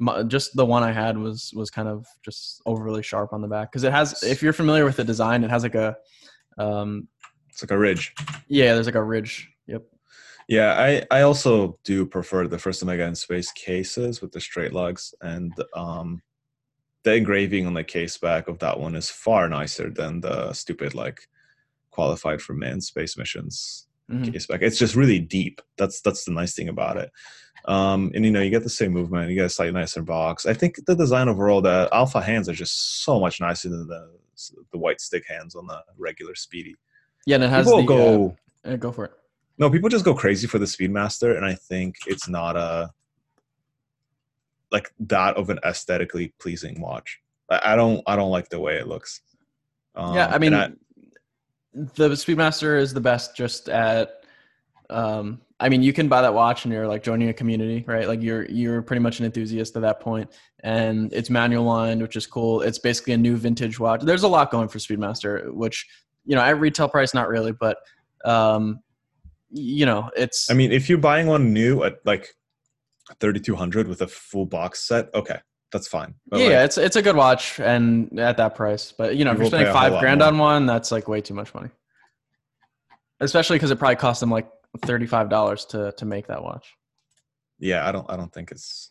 [0.00, 3.48] my, just the one I had was was kind of just overly sharp on the
[3.48, 4.22] back because it has.
[4.22, 5.96] If you're familiar with the design, it has like a
[6.58, 7.06] um,
[7.50, 8.14] It's like a ridge.
[8.48, 9.48] yeah, there's like a ridge.
[9.66, 9.82] Yep.
[10.48, 14.72] Yeah, I, I also do prefer the first Omega in space cases with the straight
[14.72, 16.22] lugs, and um,
[17.04, 20.94] the engraving on the case back of that one is far nicer than the stupid
[20.94, 21.20] like
[21.90, 24.32] qualified for manned space missions Mhm.
[24.32, 24.60] case back.
[24.62, 25.60] It's just really deep.
[25.78, 27.10] That's that's the nice thing about it.
[27.66, 29.28] Um, and you know, you get the same movement.
[29.28, 30.46] You get a slightly nicer box.
[30.46, 34.10] I think the design overall, the alpha hands are just so much nicer than the
[34.72, 36.74] the white stick hands on the regular Speedy.
[37.26, 38.36] Yeah, and it has People the go.
[38.64, 39.12] uh, go for it.
[39.58, 42.90] No, people just go crazy for the Speedmaster, and I think it's not a
[44.72, 47.20] like that of an aesthetically pleasing watch.
[47.50, 49.20] I, I don't, I don't like the way it looks.
[49.94, 50.52] Um, yeah, I mean,
[51.74, 53.36] the Speedmaster is the best.
[53.36, 54.19] Just at,
[54.90, 58.08] um, I mean, you can buy that watch and you're like joining a community, right?
[58.08, 62.16] Like you're you're pretty much an enthusiast at that point, and it's manual lined, which
[62.16, 62.62] is cool.
[62.62, 64.02] It's basically a new vintage watch.
[64.02, 65.86] There's a lot going for Speedmaster, which
[66.24, 67.78] you know at retail price, not really, but
[68.24, 68.80] um,
[69.50, 72.34] you know, it's I mean, if you're buying one new at like
[73.18, 75.12] 3200 with a full box set.
[75.14, 75.38] Okay,
[75.72, 76.14] that's fine.
[76.28, 78.92] But yeah, like, it's it's a good watch and at that price.
[78.92, 80.28] But you know, if You you're spending five grand more.
[80.28, 81.70] on one, that's like way too much money.
[83.20, 86.74] Especially because it probably cost them like thirty five dollars to to make that watch.
[87.58, 88.90] yeah, I don't I don't think it's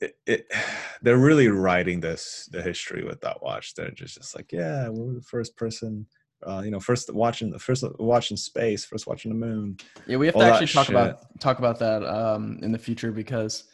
[0.00, 0.46] it, it
[1.02, 3.74] they're really writing this the history with that watch.
[3.74, 6.06] They're just just like, yeah, we're the first person
[6.46, 9.76] uh, you know, first watching the first watching space, first watching the moon.
[10.06, 10.96] Yeah, we have to actually talk shit.
[10.96, 13.64] about talk about that um, in the future because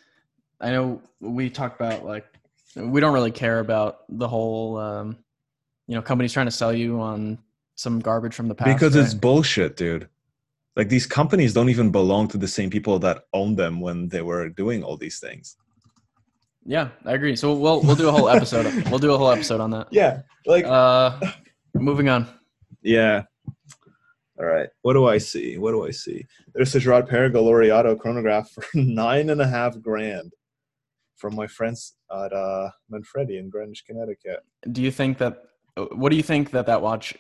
[0.61, 2.27] I know we talk about like
[2.75, 5.19] we don't really care about the whole um,
[5.87, 7.39] you know companies trying to sell you on
[7.77, 10.09] some garbage from the past because it's bullshit, dude.
[10.75, 14.21] Like these companies don't even belong to the same people that owned them when they
[14.23, 15.57] were doing all these things.
[16.67, 17.37] yeah, I agree.
[17.37, 18.67] So we'll we'll do a whole episode.
[18.91, 19.87] we'll do a whole episode on that.
[19.91, 21.19] Yeah, like Uh,
[21.75, 22.27] moving on.
[22.83, 23.23] Yeah.
[24.39, 24.69] All right.
[24.83, 25.57] What do I see?
[25.57, 26.27] What do I see?
[26.55, 30.33] There's a Girard-Perregaux Laureato chronograph for nine and a half grand
[31.17, 34.41] from my friends at uh, Manfredi in Greenwich, Connecticut.
[34.73, 35.43] Do you think that?
[35.93, 37.17] What do you think that that watch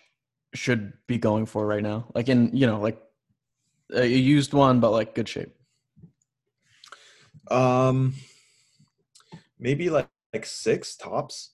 [0.57, 2.07] should be going for right now?
[2.15, 3.01] Like in you know like
[3.93, 5.55] a used one, but like good shape.
[7.51, 8.15] Um,
[9.59, 11.53] maybe like like six tops.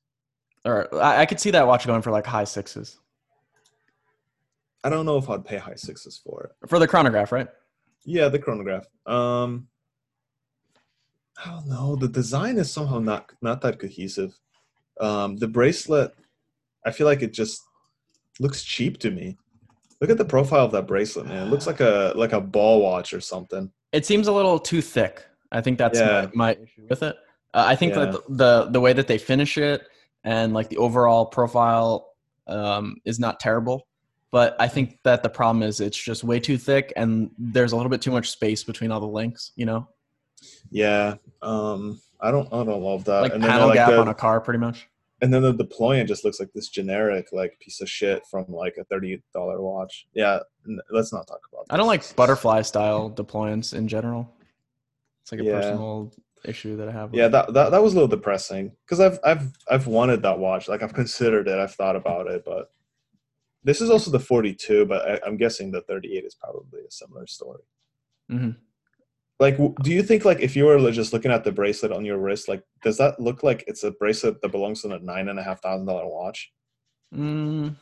[0.64, 2.98] Or I, I could see that watch going for like high sixes
[4.84, 6.68] I don't know if I'd pay high sixes for it.
[6.68, 7.48] for the chronograph, right?
[8.04, 8.86] Yeah, the chronograph.
[9.06, 9.68] Um,
[11.44, 11.96] I don't know.
[11.96, 14.36] The design is somehow not not that cohesive.
[15.00, 16.14] Um, the bracelet,
[16.84, 17.62] I feel like it just
[18.40, 19.36] looks cheap to me.
[20.00, 21.46] Look at the profile of that bracelet, man.
[21.46, 23.70] It looks like a like a ball watch or something.
[23.92, 25.24] It seems a little too thick.
[25.52, 26.28] I think that's Yeah.
[26.34, 27.16] my, my issue with it.
[27.54, 28.06] Uh, I think Yeah.
[28.06, 29.82] that the the way that they finish it
[30.24, 32.08] and like the overall profile
[32.48, 33.86] um, is not terrible,
[34.32, 37.76] but I think that the problem is it's just way too thick and there's a
[37.76, 39.52] little bit too much space between all the links.
[39.54, 39.88] You know,
[40.70, 41.14] Yeah.
[41.42, 43.20] Um, I don't I don't love that.
[43.22, 44.88] like and then panel like gap the, on a car, pretty much.
[45.22, 48.74] And then the deployant just looks like this generic like piece of shit from like
[48.78, 50.06] a thirty dollar watch.
[50.12, 50.40] Yeah.
[50.68, 51.66] n- Let's not talk about.
[51.68, 51.74] That.
[51.74, 54.28] I don't like butterfly style deployants in general.
[55.22, 55.52] It's like a Yeah.
[55.60, 56.12] personal
[56.44, 57.12] issue that I have.
[57.12, 60.38] with Yeah, that, that that was a little depressing because I've I've I've wanted that
[60.38, 60.68] watch.
[60.68, 61.58] Like I've considered it.
[61.58, 62.72] I've thought about it, but
[63.64, 64.86] this is also the 42.
[64.86, 67.62] But I, I'm guessing the 38 is probably a similar story.
[68.30, 68.56] Mhm.
[69.42, 72.16] Like, do you think like if you were just looking at the bracelet on your
[72.18, 75.36] wrist, like does that look like it's a bracelet that belongs to a nine and
[75.38, 76.52] a half thousand dollar watch?
[77.12, 77.74] Mm.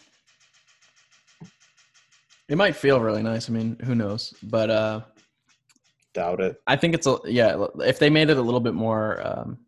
[2.48, 3.50] It might feel really nice.
[3.50, 4.32] I mean, who knows?
[4.42, 5.00] But uh,
[6.14, 6.60] Doubt it.
[6.66, 7.66] I think it's a yeah.
[7.80, 9.58] If they made it a little bit more, um,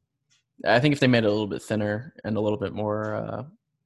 [0.67, 3.15] I think if they made it a little bit thinner and a little bit more
[3.15, 3.43] uh,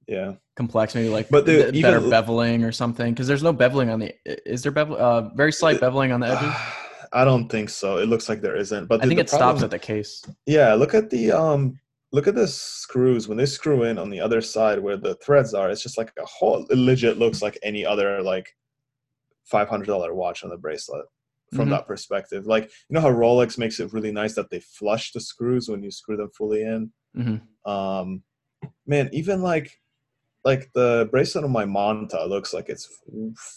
[0.06, 0.34] Yeah.
[0.54, 3.12] complex, maybe like But the- th- better even- beveling or something.
[3.12, 4.14] Because there's no beveling on the.
[4.48, 4.96] Is there bevel?
[4.96, 6.54] Uh, very slight beveling on the edges.
[7.16, 7.96] I don't think so.
[7.98, 8.86] It looks like there isn't.
[8.86, 10.22] But I the- think the it stops at the case.
[10.44, 11.80] Yeah, look at the um
[12.12, 15.54] look at the screws when they screw in on the other side where the threads
[15.54, 15.70] are.
[15.70, 18.48] It's just like a whole it legit looks like any other like
[19.44, 21.06] five hundred dollar watch on the bracelet
[21.54, 21.70] from Mhm.
[21.70, 22.46] that perspective.
[22.46, 25.82] Like you know how Rolex makes it really nice that they flush the screws when
[25.82, 26.92] you screw them fully in.
[27.16, 27.40] Mhm.
[27.64, 28.22] Um,
[28.86, 29.80] man, even like
[30.44, 32.88] like the bracelet on my Monta looks like it's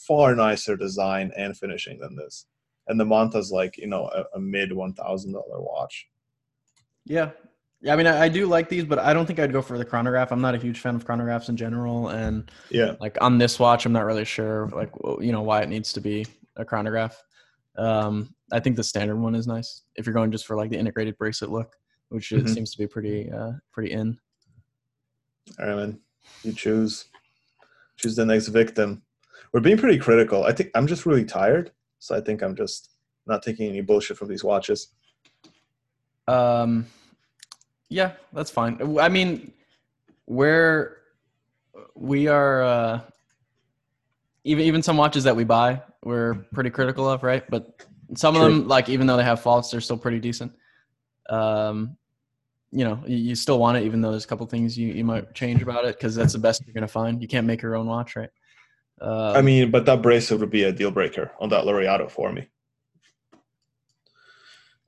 [0.07, 2.45] far nicer design and finishing than this.
[2.89, 6.07] And the Monta's like you know a, a mid one thousand dollar watch.
[7.05, 7.31] Yeah.
[7.81, 9.77] Yeah, I mean, I, I do like these, but I don't think I'd go for
[9.77, 10.33] the chronograph.
[10.33, 12.95] I'm not a huge fan of chronographs in general, and Yeah.
[12.99, 16.01] like on this watch i'm not really sure like you know why it needs to
[16.01, 16.25] be
[16.57, 17.23] a chronograph
[17.77, 20.77] um i think the standard one is nice if you're going just for like the
[20.77, 21.77] integrated bracelet look
[22.09, 22.53] which it Mhm.
[22.53, 24.19] seems to be pretty uh pretty in
[25.59, 25.99] All right, man.
[26.43, 27.05] You choose.
[27.97, 29.03] Choose the next victim.
[29.53, 30.43] We're being pretty critical.
[30.43, 32.89] I think I'm just really tired, so I think I'm just
[33.27, 34.87] not taking any bullshit from these watches.
[36.27, 36.85] um
[37.89, 38.79] yeah that's fine.
[38.99, 39.51] I mean
[40.27, 40.97] we're
[41.95, 43.01] we are uh
[44.43, 47.43] even even some watches that we buy we're pretty critical of right?
[47.49, 47.85] But
[48.15, 50.53] some of them like even though they have faults they're still pretty decent.
[51.29, 51.97] Um
[52.71, 55.03] you know you, you still want it even though there's a couple things you, you
[55.03, 57.21] might change about it because that's the best you're gonna find.
[57.21, 58.29] You can't make your own watch right
[59.01, 62.31] um, I mean, but that bracelet would be a deal breaker on that Laureato for
[62.31, 62.47] me.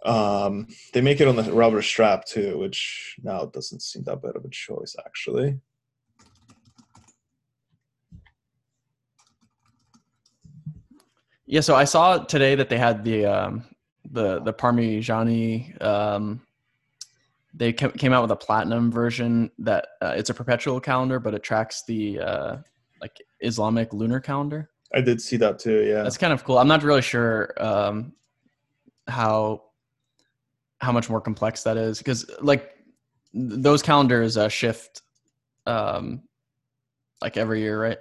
[0.03, 4.35] Um, they make it on the rubber strap too, which now doesn't seem that bad
[4.35, 5.59] of a choice, actually.
[11.45, 13.63] Yeah, so I saw today that they had the um,
[14.09, 15.81] the the Parmigiani.
[15.83, 16.41] Um,
[17.53, 21.43] they came out with a platinum version that uh, it's a perpetual calendar, but it
[21.43, 22.57] tracks the uh,
[23.41, 24.69] Islamic lunar calendar.
[24.93, 25.83] I did see that too.
[25.83, 26.03] Yeah.
[26.03, 26.57] That's kind of cool.
[26.57, 28.13] I'm not really sure um,
[29.07, 29.63] how
[30.79, 32.71] how much more complex that is because like
[33.33, 35.03] those calendars uh, shift
[35.67, 36.23] um
[37.21, 37.99] like every year right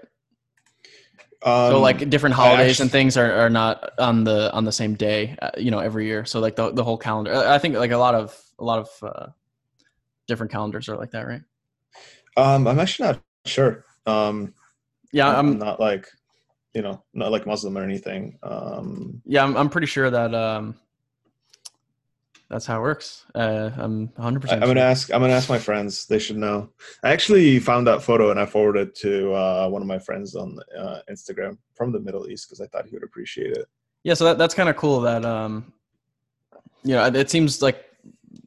[1.42, 4.94] Um, so like different holidays and things are, are not on the on the same
[4.94, 7.76] day uh, you know every year so like the, the whole calendar i I think
[7.76, 9.26] like a lot of a lot of uh,
[10.26, 11.42] different calendars are like that right
[12.37, 13.85] um, I'm actually not sure.
[14.07, 14.55] Um,
[15.12, 16.07] yeah I'm i'm not like,
[16.75, 18.38] you know, not like Muslim or anything.
[18.42, 20.75] Um, yeah i'm, I'm pretty sure that um
[22.49, 24.59] that's how it works uh i'm 100% I, I'm sure.
[24.61, 25.12] gonna ask.
[25.12, 26.07] I'm gonna ask my friends.
[26.07, 26.70] They should know.
[27.05, 30.35] I actually found that photo and I forwarded it to uh, one of my friends
[30.35, 33.66] on uh, Instagram from the Middle East because I thought he would appreciate it.
[34.05, 35.73] yeah so that, that's kind of cool that um
[36.83, 37.85] you know it seems like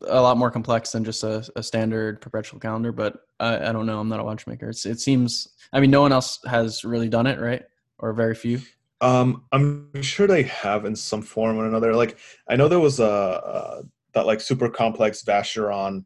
[0.08, 3.86] a lot more complex than just a, a standard perpetual calendar but I, I don't
[3.86, 7.10] know i'm not a watchmaker it's, it seems i mean no one else has really
[7.10, 7.64] done it right
[8.00, 8.60] or very few
[9.02, 11.94] Um, I'm sure they have in some form or another.
[11.94, 13.14] Like I know there was a,
[13.54, 13.82] uh
[14.14, 16.06] that like super complex Vacheron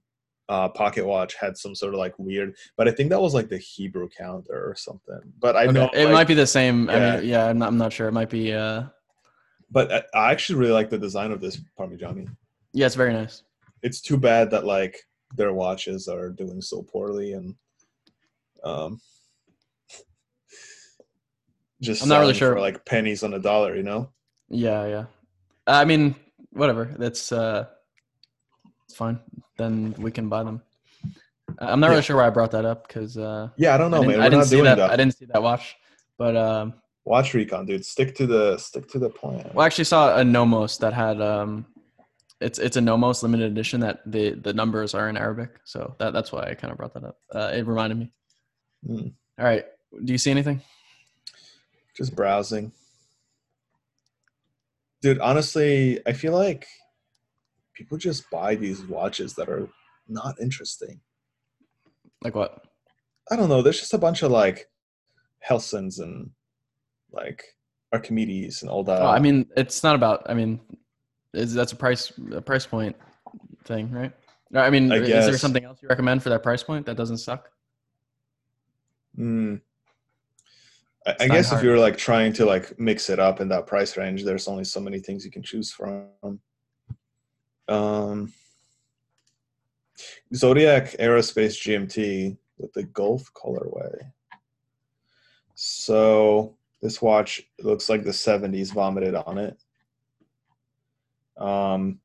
[0.50, 3.50] uh, pocket watch had some sort of like weird, but I think that was like
[3.50, 5.20] the Hebrew calendar or something.
[5.40, 7.16] But I Okay, know it like- might be the same i Yeah.
[7.18, 8.84] mean yeah i'm not, I'm not sure it might be uh
[9.70, 12.26] But I, I actually really like the design of this Parmigiani.
[12.74, 13.44] yeah it's very nice
[13.84, 14.98] It's too bad that like
[15.36, 17.56] their watches are doing so poorly and
[18.64, 19.00] um
[21.82, 22.54] just I'm not really sure.
[22.54, 24.10] for like pennies on a dollar, you know.
[24.50, 25.06] yeah yeah
[25.68, 26.16] i mean
[26.52, 27.66] whatever that's uh
[28.86, 29.20] it's fine
[29.58, 30.62] then we can buy them
[31.60, 31.92] i'm not Yeah.
[31.92, 34.16] really sure why i brought that up because uh Yeah, I don't know, I man.
[34.22, 34.90] I We're didn't not see that, that.
[34.92, 35.76] I didn't see that watch,
[36.18, 37.86] but um, Watch recon, dude.
[37.86, 39.50] Stick to the stick to the plan.
[39.54, 41.66] well, I actually saw a Nomos that had um,
[42.40, 46.14] it's it's a Nomos limited edition that the the numbers are in Arabic, so that
[46.14, 47.18] that's why I kind of brought that up.
[47.34, 48.12] Uh, it reminded me.
[48.86, 49.08] Hmm.
[49.40, 49.66] All right,
[50.04, 50.62] do you see anything?
[51.96, 52.72] Just browsing.
[55.02, 56.68] Dude, honestly, I feel like
[57.74, 59.68] people just buy these watches that are
[60.08, 61.00] not interesting.
[62.24, 62.64] Like what?
[63.32, 63.62] I don't know.
[63.62, 64.68] There's just a bunch of like
[65.40, 66.32] Helsons and
[67.12, 67.44] like
[67.94, 69.02] Archimedes and all that.
[69.02, 70.24] oh, I mean, it's not about.
[70.30, 70.60] I mean,
[71.38, 72.96] is that's a price a price point
[73.66, 74.12] thing, right?
[74.50, 76.96] No, I mean, I is there something else you recommend for that price point that
[76.96, 77.50] doesn't suck?
[79.18, 79.62] Mm.
[81.06, 83.98] I, I guess if you're like trying to like mix it up in that price
[83.98, 86.40] range, there's only so many things you can choose from.
[87.68, 88.34] Um,
[90.34, 93.96] Zodiac Aerospace GMT with the Gulf colorway.
[95.56, 99.58] So this watch looks like the 70s vomited on it.
[101.38, 102.00] Um,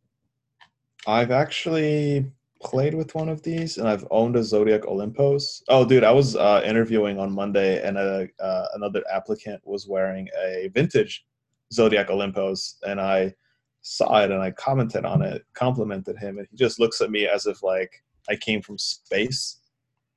[1.07, 2.31] I've actually
[2.63, 5.63] played with one of these, and I've owned a Zodiac Olympus.
[5.69, 10.29] Oh, dude, I was uh, interviewing on Monday, and a, uh, another applicant was wearing
[10.41, 11.25] a vintage
[11.73, 13.35] Zodiac Olympus, and I
[13.83, 17.27] saw it and I commented on it, complimented him, and he just looks at me
[17.27, 19.59] as if like I came from space.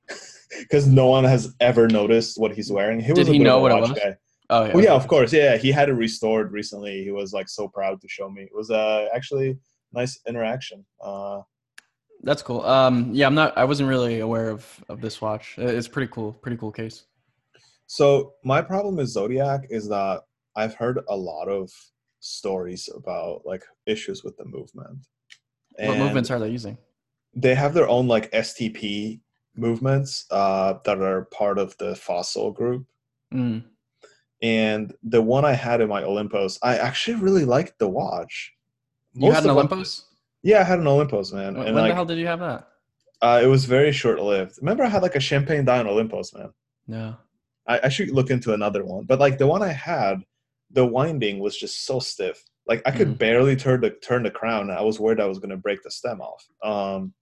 [0.60, 3.00] Because no one has ever noticed what he's wearing.
[3.00, 3.90] He Did was a he know what it was?
[3.90, 4.16] guy.
[4.50, 5.32] Oh yeah, Oh yeah, of course.
[5.32, 7.02] Yeah, he had it restored recently.
[7.04, 8.42] He was like so proud to show me.
[8.42, 9.58] It was uh actually
[9.92, 10.84] nice interaction.
[11.00, 11.40] Uh
[12.22, 12.62] That's cool.
[12.64, 13.56] Um, yeah, I'm not.
[13.58, 15.54] I wasn't really aware of of this watch.
[15.58, 16.32] It's pretty cool.
[16.32, 17.06] Pretty cool case.
[17.86, 20.22] so my problem with Zodiac is that
[20.56, 21.70] I've heard a lot of
[22.20, 24.98] stories about like issues with the movement.
[25.78, 26.78] what movements are they using?
[27.38, 29.20] they have their own like STP
[29.54, 32.86] movements uh that are part of the fossil group.
[33.32, 33.64] Mm.
[34.42, 38.52] And the one I had in my Olympus, I actually really liked the watch.
[39.14, 40.04] You had an Olympus.
[40.42, 41.54] Yeah, I had an Olympus, man.
[41.56, 42.68] When, and when like, the hell did you have that?
[43.22, 44.58] Uh, it was very short lived.
[44.60, 46.50] Remember, I had like a champagne dial Olympus, man.
[46.86, 47.16] No.
[47.66, 50.20] I, I should look into another one, but like the one I had,
[50.70, 52.44] the winding was just so stiff.
[52.66, 53.18] Like I could Mhm.
[53.18, 54.68] barely turn the turn the crown.
[54.68, 56.44] And I was worried I was gonna break the stem off.
[56.62, 57.14] Um,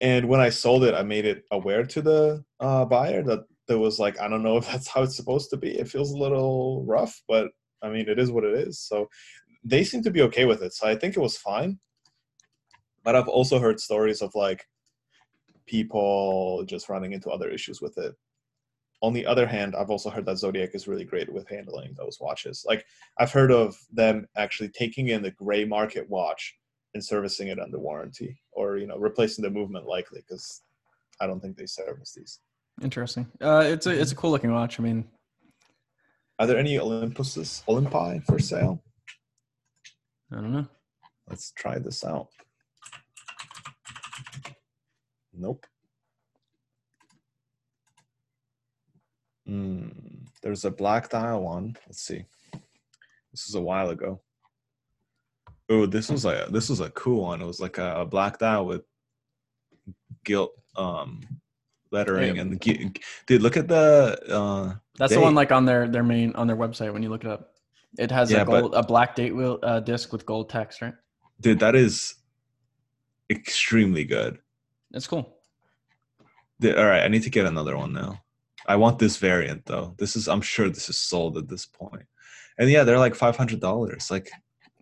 [0.00, 3.78] and when I sold it, I made it aware to the uh, buyer that there
[3.78, 5.70] was like I don't know if that's how it's supposed to be.
[5.78, 7.48] It feels a little rough, but
[7.82, 8.80] I mean it is what it is.
[8.80, 9.08] So
[9.64, 10.74] they seem to be okay with it.
[10.74, 11.78] So I think it was fine.
[13.04, 14.64] But I've also heard stories of like
[15.66, 18.14] people just running into other issues with it.
[19.00, 22.18] On the other hand, I've also heard that Zodiac is really great with handling those
[22.20, 22.64] watches.
[22.66, 22.84] Like
[23.18, 26.56] I've heard of them actually taking in the gray market watch
[26.94, 30.62] and servicing it under warranty, or you know, replacing the movement likely because
[31.20, 32.40] I don't think they service these.
[32.82, 33.26] Interesting.
[33.40, 34.80] Uh, it's a it's a cool looking watch.
[34.80, 35.04] I mean,
[36.38, 38.82] Are there any Olympuses, Olympi for sale?
[40.32, 40.66] I don't know.
[41.28, 42.28] Let's try this out.
[45.32, 45.64] Nope.
[49.46, 49.88] Hmm.
[50.42, 51.76] there's a black dial one.
[51.86, 52.24] Let's see.
[53.32, 54.20] This is a while ago.
[55.68, 57.40] Oh, this was a this was a cool one.
[57.40, 58.82] It was like a, a black dial with
[60.24, 61.20] gilt um
[61.92, 62.42] lettering Yeah.
[62.42, 63.42] and the dude.
[63.42, 66.92] Look at the uh That's the one like on their their main on their website
[66.92, 67.54] when you look it up.
[67.98, 70.80] It has Yeah, a but- gold, a black date wheel uh, disc with gold text,
[70.82, 70.94] right?
[71.40, 71.58] dude.
[71.60, 72.14] That is
[73.30, 74.38] extremely good.
[74.90, 75.36] That's cool.
[76.60, 78.20] Dude, all right, I need to get another one now.
[78.66, 79.94] I want this variant though.
[79.98, 82.06] This is I'm sure this is sold at this point.
[82.58, 84.10] And yeah, they're like five hundred dollars.
[84.10, 84.30] Like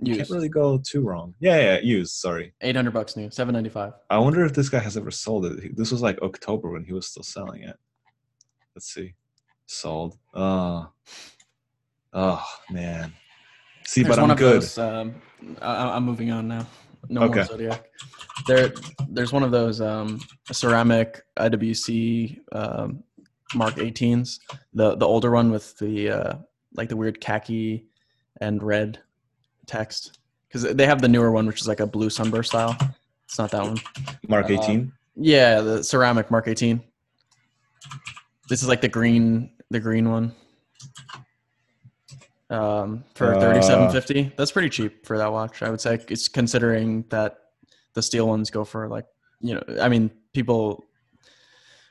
[0.03, 1.35] you can't really go too wrong.
[1.41, 2.13] Yeah, yeah, used.
[2.15, 2.53] Sorry.
[2.61, 3.31] Eight hundred bucks new.
[3.31, 3.93] Seven ninety five.
[4.09, 5.77] I wonder if this guy has ever sold it.
[5.77, 7.77] This was like October when he was still selling it.
[8.75, 9.15] Let's see.
[9.67, 10.17] Sold.
[10.35, 10.91] Oh,
[12.13, 13.13] oh man.
[13.87, 14.63] See, There's but I'm good.
[14.63, 14.79] those.
[14.79, 15.15] Um,
[15.61, 16.67] I, I'm moving on now.
[17.09, 17.37] No Okay.
[17.37, 17.87] more zodiac.
[18.47, 18.73] There,
[19.09, 20.21] there's one of those um,
[20.53, 23.03] ceramic IWC um,
[23.55, 24.39] Mark 18s.
[24.75, 26.35] The the older one with the uh,
[26.75, 27.87] like the weird khaki
[28.41, 29.01] and red
[29.75, 30.19] text.
[30.49, 32.77] Because they have the newer one, which is like a blue sunburst style.
[33.27, 33.79] It's not that one.
[34.29, 34.93] Mark uh, 18.
[35.15, 36.83] Yeah, the ceramic Mark 18.
[38.49, 40.35] This is like the green, the green one.
[42.51, 44.33] Um, for Uh, 3750.
[44.37, 45.63] That's pretty cheap for that watch.
[45.63, 47.39] I would say it's considering that
[47.95, 49.07] the steel ones go for like,
[49.41, 50.85] you know, I mean, people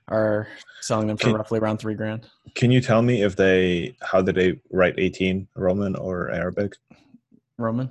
[0.09, 0.47] are
[0.81, 2.27] selling them for Can- roughly around 3 grand.
[2.55, 6.73] Can you tell me if they how did they write 18 Roman or Arabic?
[7.59, 7.89] Roman.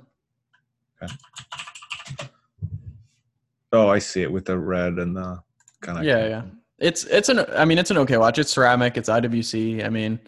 [3.71, 5.41] Oh, I see it with the red and the
[5.81, 6.41] kind of Yeah, yeah.
[6.79, 8.39] It's it's an I mean, it's an okay watch.
[8.39, 9.85] It's ceramic, it's IWC.
[9.85, 10.19] I mean,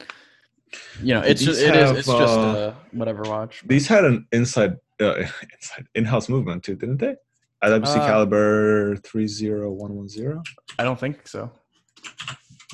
[1.02, 3.64] you know, it's These just, it is have, it's just uh, a whatever watch.
[3.66, 7.16] These had an inside uh, inside in-house movement too, didn't they?
[7.64, 10.42] IWC Uh, caliber 30110.
[10.80, 11.52] I don't think so.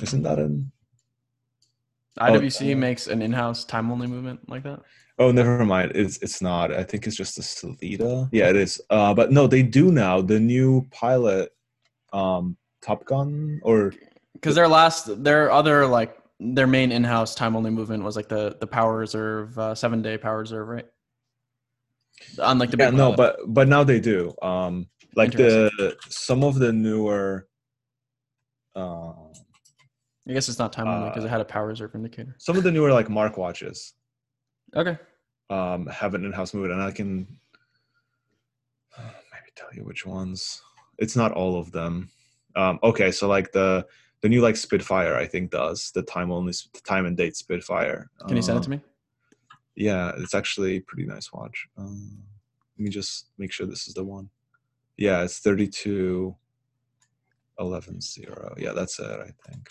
[0.02, 0.70] Isn't that an
[2.18, 4.80] IWC uh, makes an in-house time only movement like that.
[5.18, 5.92] Oh, never mind.
[5.94, 6.72] It's it's not.
[6.72, 8.28] I think it's just a Sellita.
[8.30, 8.80] Yeah, it is.
[8.88, 10.20] Uh, but no, they do now.
[10.20, 11.52] The new pilot,
[12.12, 13.92] um, Top Gun, or
[14.34, 18.56] Because their last, their other like their main in-house time only movement was like the
[18.60, 20.86] the power reserve, uh, seven day power reserve, right?
[22.38, 24.34] Unlike the yeah, big no, but but now they do.
[24.40, 27.48] Um, like the some of the newer,
[28.76, 29.32] um,
[30.28, 32.36] I guess it's not time only because uh, it had a power reserve indicator.
[32.38, 33.94] some of the newer like Mark watches,
[34.76, 34.98] Okay,
[35.50, 37.26] um, have an in-house movement, and I can
[38.98, 40.62] maybe tell you which ones.
[40.98, 42.10] It's not all of them.
[42.56, 43.86] Um, okay, so like the
[44.20, 48.10] the new like Spitfire, I think does the time only the time and date Spitfire.
[48.26, 48.80] can you send it to me?
[49.76, 51.68] Yeah, it's actually a pretty nice watch.
[51.76, 52.24] Um,
[52.76, 54.28] let me just make sure this is the one.
[54.96, 56.34] Yeah, it's 32
[57.60, 58.54] 11 0.
[58.56, 59.68] Yeah, that's it, I think.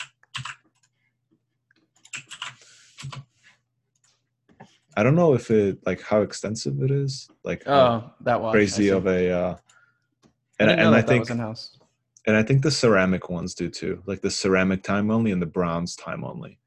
[4.97, 8.41] I don't know if it like how extensive it is, like Oh, that.
[8.41, 9.57] I crazy of a uh I
[10.59, 14.31] and, didn't and I think and I think the ceramic ones do too, like the
[14.31, 16.57] ceramic time only and the bronze time only.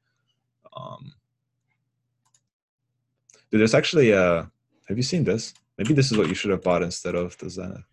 [0.75, 1.11] Um,
[3.51, 4.45] dude, there's actually uh
[4.87, 5.53] have you seen this?
[5.77, 7.83] Maybe this is what you should have bought instead of the Zenith.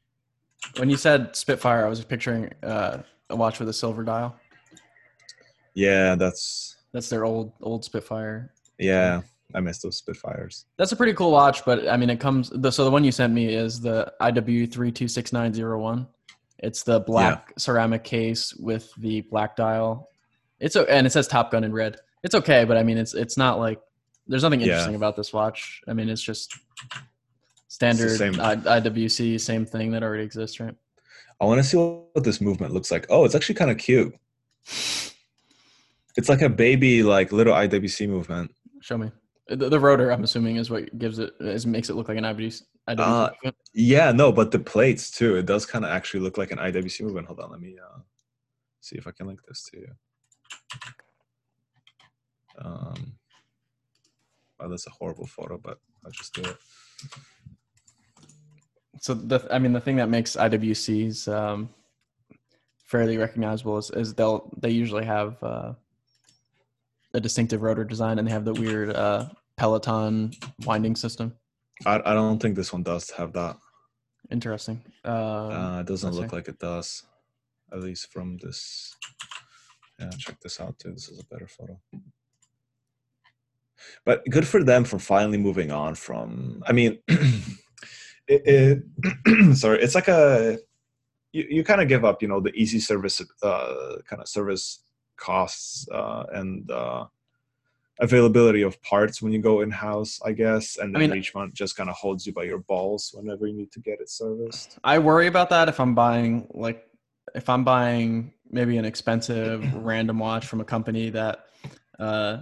[0.76, 2.98] When you said Spitfire, I was picturing uh,
[3.30, 4.36] a watch with a silver dial.
[5.74, 8.52] Yeah, that's That's their old old Spitfire.
[8.78, 9.22] yeah.
[9.54, 10.66] I miss those Spitfires.
[10.76, 12.50] That's a pretty cool watch, but I mean, it comes.
[12.50, 15.80] The, so the one you sent me is the IW three two six nine zero
[15.80, 16.06] one.
[16.58, 20.10] It's the black ceramic case with the black dial.
[20.60, 21.96] It's and it says Top Gun in red.
[22.24, 23.80] It's okay, but I mean, it's it's not like
[24.26, 24.66] there's nothing Yeah.
[24.66, 25.80] interesting about this watch.
[25.88, 26.54] I mean, it's just
[27.68, 28.38] standard same.
[28.40, 30.74] I, IWC, same thing that already exists, right?
[31.40, 33.06] I want to see what this movement looks like.
[33.08, 34.12] Oh, it's actually kind of cute.
[36.16, 38.52] It's like a baby, like little IWC movement.
[38.80, 39.12] Show me.
[39.48, 42.24] The, the rotor, I'm assuming, is what gives it is makes it look like an
[42.24, 42.62] IWC.
[42.88, 43.56] IWC Uh, movement.
[43.72, 45.36] Yeah, no, but the plates too.
[45.36, 47.26] It does kind of actually look like an IWC movement.
[47.26, 47.98] Hold on, let me uh,
[48.80, 49.88] see if I can link this to you.
[52.58, 53.14] Um,
[54.58, 56.56] well, that's a horrible photo, but I'll just do it.
[59.00, 61.70] So the I mean the thing that makes IWCs um,
[62.84, 65.72] fairly recognizable is, is they'll they usually have uh,
[67.14, 69.26] a distinctive rotor design and they have the weird uh,
[69.58, 70.32] Pellaton
[70.64, 71.34] winding system.
[71.84, 73.56] I, I don't think this one does have that.
[74.30, 74.82] Interesting.
[75.04, 76.36] Um, Uh, it doesn't look see.
[76.36, 77.02] like it does,
[77.72, 78.94] at least from this.
[79.98, 80.92] Yeah, check this out too.
[80.92, 81.78] This is a better photo.
[84.04, 86.62] But good for them for finally moving on from.
[86.66, 86.98] I mean,
[88.28, 88.82] it,
[89.26, 90.58] it sorry, it's like a
[91.32, 94.82] you, you kind of give up, you know, the easy service uh, kind of service
[95.16, 97.04] costs uh, and uh,
[98.00, 101.52] availability of parts when you go in house, I guess, and I then mean- Richemont
[101.54, 104.78] just kind of holds you by your balls whenever you need to get it serviced.
[104.84, 106.84] I worry about that if I'm buying like
[107.34, 111.46] if I'm buying maybe an expensive random watch from a company that
[111.98, 112.38] uh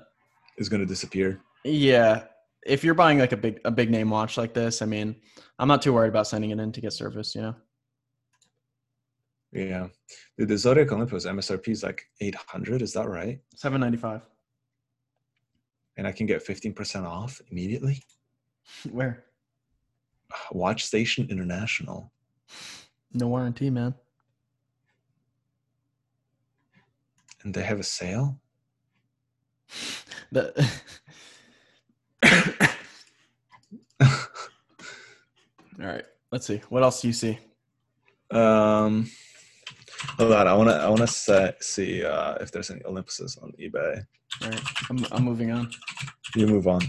[0.59, 1.40] Is going to disappear.
[1.64, 2.24] yeah,
[2.64, 5.16] if you're buying like a big a big name watch like this, I mean,
[5.59, 7.57] I'm not too worried about sending it in to get service, you know.
[9.52, 9.88] Yeah,
[10.36, 12.82] the Zodiac Olympus MSRP is like eight hundred.
[12.82, 13.40] Is that right?
[13.54, 14.20] 795.
[15.97, 18.03] And I can get fifteen percent off immediately.
[18.90, 19.24] Where?
[20.51, 22.12] Watch Station International.
[23.12, 23.94] No warranty, man.
[27.42, 28.38] And they have a sale.
[30.32, 30.68] The
[35.80, 36.05] All right.
[36.32, 36.61] Let's see.
[36.68, 37.38] What else do you see?
[38.30, 39.11] Um,
[40.18, 40.49] hold on.
[40.49, 40.74] I want to.
[40.76, 44.05] I want to see uh, if there's any Olympuses on eBay.
[44.43, 44.62] All right.
[44.91, 45.70] I'm I'm moving on.
[46.34, 46.80] You move on.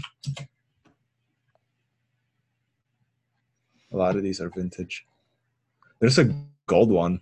[3.92, 5.06] A lot of these are vintage.
[6.00, 6.34] There's a
[6.66, 7.20] gold one,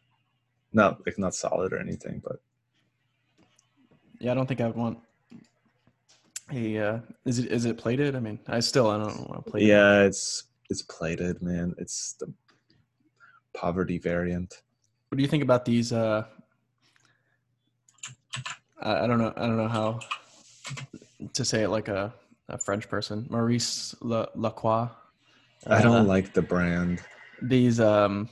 [0.72, 2.40] not like not solid or anything, but
[4.20, 4.98] Yeah, I don't think I would want
[6.52, 8.16] a uh is it is it plated?
[8.16, 9.62] I mean, I still I don't want to plate.
[9.62, 9.66] it.
[9.66, 11.74] yeah, it's it's plated, man.
[11.78, 12.32] It's the
[13.54, 14.62] poverty variant.
[15.08, 16.24] What do you think about these uh
[18.80, 20.00] I, I don't know I don't know how
[21.32, 22.12] to say it like a,
[22.48, 23.26] a French person.
[23.30, 24.88] Maurice La, Lacroix.
[25.66, 27.00] I Uh, don't like the brand.
[27.42, 28.28] these um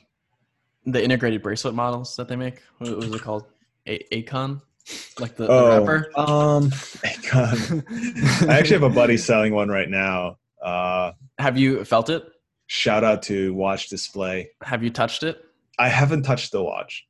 [0.87, 2.61] the integrated bracelet models that they make.
[2.79, 3.45] What was it called?
[3.87, 4.61] A- Aikon?
[5.19, 6.11] Like the, the Oh, rapper?
[6.17, 6.71] um,
[7.33, 7.85] God.
[8.51, 10.37] I actually have a buddy selling one right now.
[10.63, 12.23] Uh, Have you felt it?
[12.67, 14.51] shout out to Watch Display.
[14.63, 15.43] Have you touched it?
[15.79, 17.07] I haven't touched the watch.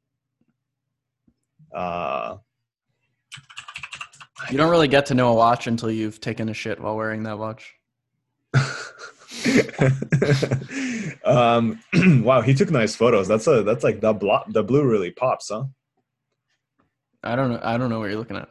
[1.74, 2.36] Uh,
[4.50, 7.22] You don't really get to know a watch until you've taken a shit while wearing
[7.24, 7.74] that watch.
[11.24, 11.80] um,
[12.22, 13.28] wow, he took nice photos.
[13.28, 15.64] That's a that's like the blo- the blue really pops, huh?
[17.22, 17.60] I don't know.
[17.62, 18.48] I don't know what you're looking at.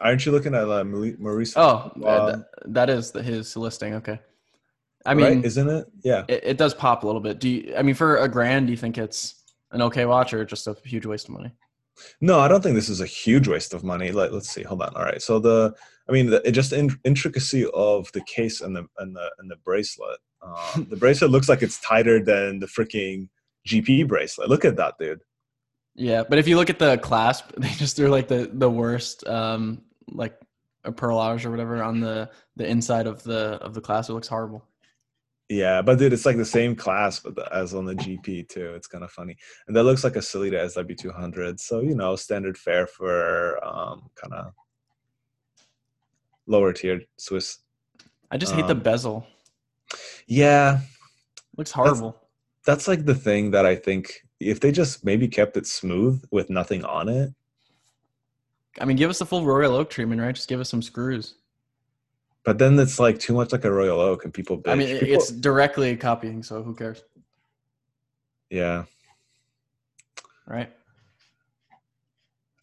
[0.00, 1.16] Aren't you looking at uh, Maurice?
[1.18, 3.94] Maurice Oh, uh, th- that is the, his listing.
[3.94, 4.20] Okay.
[5.06, 5.34] I right?
[5.34, 5.86] mean, isn't it?
[6.02, 6.24] Yeah.
[6.28, 7.38] it, it does pop a little bit.
[7.38, 7.74] Do you?
[7.76, 10.76] I mean, for a grand, do you think it's an okay watch or just a
[10.84, 11.52] huge waste of money?
[12.20, 14.10] No, I don't think this is a huge waste of money.
[14.10, 14.62] Let, let's see.
[14.62, 14.94] Hold on.
[14.94, 15.22] All right.
[15.22, 15.74] So the,
[16.08, 19.50] I mean, the, it just in, intricacy of the case and the and the and
[19.50, 20.18] the bracelet.
[20.42, 23.28] Uh, the bracelet looks like it's tighter than the freaking
[23.66, 24.48] GP bracelet.
[24.48, 25.20] Look at that, dude.
[25.94, 29.26] Yeah, but if you look at the clasp, they just threw like the the worst,
[29.26, 30.38] um, like
[30.84, 34.10] a perlage or whatever on the the inside of the of the clasp.
[34.10, 34.64] It looks horrible.
[35.48, 38.74] Yeah, but dude, it's like the same clasp as on the GP too.
[38.74, 39.36] It's kind of funny,
[39.68, 41.60] and that looks like a Sellita SW200.
[41.60, 44.52] So you know, standard fare for um, kind of
[46.46, 47.58] lower tier Swiss.
[48.30, 49.26] I just hate the Um, bezel.
[50.26, 50.80] Yeah,
[51.56, 52.16] looks horrible.
[52.64, 56.50] that's like the thing that I think if they just maybe kept it smooth with
[56.50, 57.32] nothing on it.
[58.80, 60.34] I mean, give us the full Royal Oak treatment, right?
[60.34, 61.36] Just give us some screws.
[62.46, 64.56] But then it's like too much like a Royal Oak, and people.
[64.56, 64.70] Bitch.
[64.70, 67.02] I mean, People- it's directly copying, so who cares,
[68.50, 68.84] yeah.
[70.46, 70.72] right?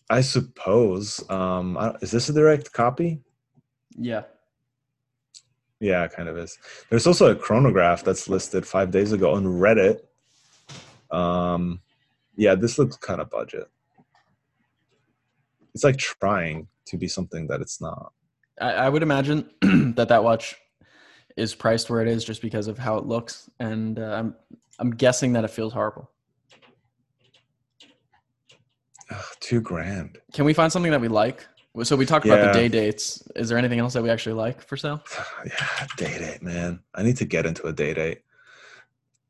[0.09, 1.29] I suppose.
[1.29, 3.19] Um, I, is this a direct copy?
[3.97, 4.23] Yeah.
[5.81, 6.57] Yeah, it kind of is.
[6.89, 9.99] There's also a chronograph that's listed five days ago on Reddit.
[11.11, 11.81] Um,
[12.37, 13.67] yeah, this looks kind of budget.
[15.73, 18.13] It's like trying to be something that it's not.
[18.59, 19.49] I, I would imagine
[19.95, 20.55] that that watch
[21.35, 24.35] is priced where it is just because of how it looks, and uh, I'm
[24.79, 26.09] I'm guessing that it feels horrible.
[29.09, 30.17] Ugh, two grand.
[30.33, 31.45] Can we find something that we like?
[31.81, 33.23] So we talked about the day dates.
[33.35, 35.03] Is there anything else that we actually like for sale?
[35.45, 36.81] Yeah, day date, man.
[36.93, 38.21] I need to get into a day date.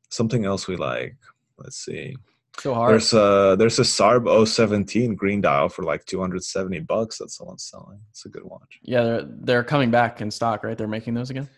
[0.09, 1.15] Something else we like.
[1.57, 2.17] Let's see.
[2.60, 2.91] So hard.
[2.91, 7.99] There's a there's a Sarb 017 green dial for like 270 bucks that someone's selling.
[8.12, 8.80] It's a good watch.
[8.84, 10.78] yeah, they're they're coming back in stock, right?
[10.78, 11.49] They're making those again.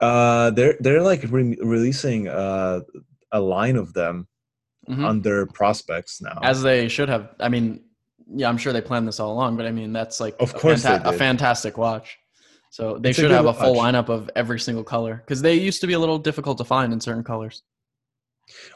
[0.00, 2.80] Uh, they're they're like re- releasing uh,
[3.32, 4.26] a line of them
[4.88, 5.04] Mhm.
[5.06, 6.38] under Prospex now.
[6.42, 7.28] As they should have.
[7.38, 7.84] I mean,
[8.26, 10.58] yeah, I'm sure they planned this all along, but I mean, that's like Of a
[10.58, 12.18] course they a fantastic watch.
[12.70, 13.94] So they It's should good have a full watch.
[13.94, 16.92] lineup of every single color because they used to be a little difficult to find
[16.92, 17.62] in certain colors.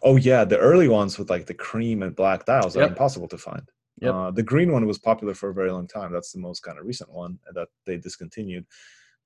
[0.02, 3.38] Oh yeah, the early ones with like the cream and black dials are impossible to
[3.38, 3.68] find.
[4.00, 4.14] Yep.
[4.14, 6.12] Uh, the green one was popular for a very long time.
[6.12, 8.66] That's the most kind of recent one that they discontinued.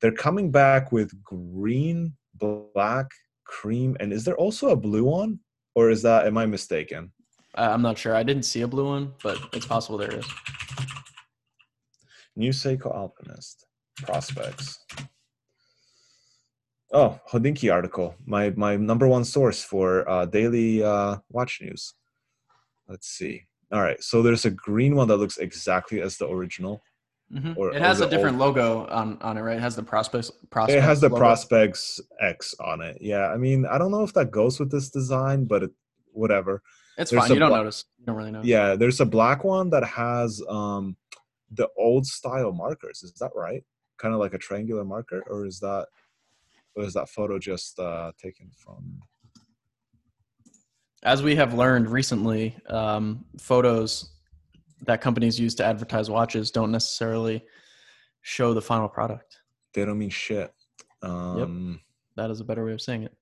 [0.00, 3.06] They're coming back with green, black,
[3.44, 5.40] cream, and is there also a blue one,
[5.74, 7.12] or is that am I mistaken?
[7.54, 8.14] I'm not sure.
[8.14, 10.26] I didn't see a blue one, but it's possible there is.
[12.36, 13.66] New Seiko Alpinist.
[14.02, 14.78] Prospex.
[16.92, 18.14] Oh, Hodinkee article.
[18.24, 21.94] My my number one source for uh, daily uh, watch news.
[22.88, 23.44] Let's see.
[23.70, 26.82] All right, so there's a green one that looks exactly as the original.
[27.30, 27.58] Mhm.
[27.58, 29.58] Or- it has a different old- logo on on it, right?
[29.58, 30.30] It has the Prospex.
[30.48, 31.22] Prospex It has the logo.
[31.22, 32.96] Prospex X on it.
[33.02, 35.70] Yeah, I mean, I don't know if that goes with this design, but it,
[36.12, 36.62] whatever.
[36.96, 37.34] It's there's fine.
[37.34, 37.84] You don't bla- notice.
[37.98, 38.48] You don't really notice.
[38.48, 40.96] Yeah, there's a black one that has um
[41.50, 43.02] the old style markers.
[43.02, 43.62] Is that right?
[43.98, 45.88] Kind of like a triangular marker, or is that
[46.74, 49.00] or is that photo just uh taken from?
[51.04, 54.10] As we have learned recently, um, photos
[54.86, 57.44] that companies use to advertise watches don't necessarily
[58.22, 59.38] show the final product.
[59.74, 60.52] They don't mean shit.
[61.02, 61.80] Um,
[62.16, 63.12] That is a better way of saying it.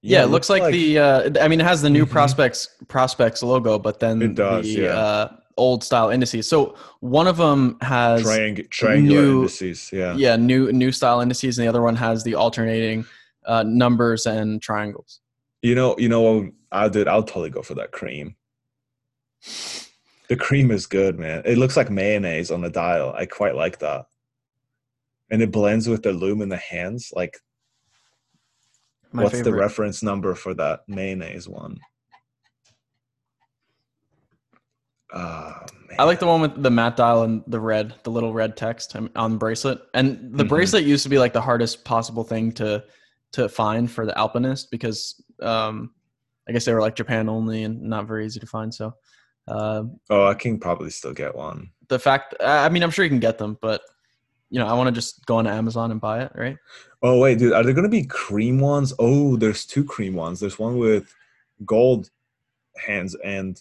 [0.00, 0.98] Yeah, it looks like, like the.
[0.98, 2.12] Uh, I mean, it has the new Mhm.
[2.12, 4.88] Prospex Prospex logo, but then It does, the yeah.
[4.96, 6.48] uh, old style indices.
[6.48, 9.90] So one of them has triang- triangular new- indices.
[9.92, 10.14] Yeah.
[10.14, 13.06] yeah new new style indices, and the other one has the alternating
[13.46, 15.20] uh, numbers and triangles.
[15.62, 17.08] You know, you know what I did?
[17.08, 18.36] I'll totally go for that cream.
[20.28, 21.42] The cream is good, man.
[21.44, 23.14] It looks like mayonnaise on the dial.
[23.16, 24.06] I quite like that.
[25.30, 27.12] And it blends with the loom in the hands.
[27.14, 27.38] Like,
[29.12, 31.78] My what's the reference number for that mayonnaise one?
[35.12, 35.64] Ah,
[35.98, 38.94] I like the one with the matte dial and the red, the little red text
[38.96, 39.80] on the bracelet.
[39.94, 40.48] And the Mhm.
[40.48, 42.84] bracelet used to be like the hardest possible thing to
[43.32, 45.92] to find for the alpinist because um,
[46.48, 48.72] I guess they were like Japan only and not very easy to find.
[48.74, 48.94] So
[49.48, 51.70] uh, Oh, I can probably still get one.
[51.88, 53.82] the fact, I I mean, I'm sure you can get them, but
[54.50, 56.56] you know, I want to just go on Amazon and buy it, right?
[57.02, 58.92] Oh wait, dude, are there gonna be cream ones?
[58.98, 60.40] Oh, there's two cream ones.
[60.40, 61.12] There's one with
[61.64, 62.10] gold
[62.76, 63.60] hands and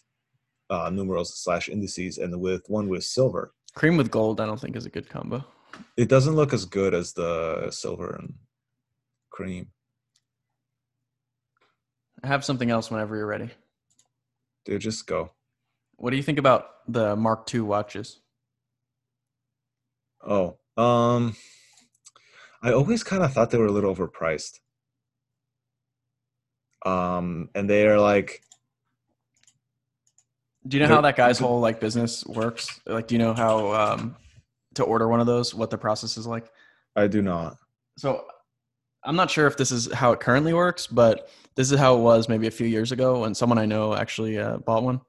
[0.70, 3.54] uh, numerals slash indices, and with one with silver.
[3.76, 5.44] Cream with gold, I don't think is a good combo.
[5.98, 8.34] It doesn't look as good as the silver and
[9.30, 9.68] cream.
[12.24, 13.50] I have something else whenever you're ready.
[14.64, 15.32] Dude, just go.
[15.98, 18.22] What do you think about the Mark II watches?
[20.26, 21.36] Oh, um,
[22.64, 24.60] I always kind of thought they were a little overpriced.
[26.86, 28.42] Um, and they are like,
[30.68, 32.80] Do you know how that guy's whole like business works?
[32.86, 34.16] Like, do you know how um,
[34.76, 35.54] to order one of those?
[35.54, 36.52] What the process is like?
[36.96, 37.58] I do not.
[37.98, 38.26] So,
[39.04, 42.02] I'm not sure if this is how it currently works, but this is how it
[42.02, 45.02] was maybe a few years ago when someone I know actually uh, bought one.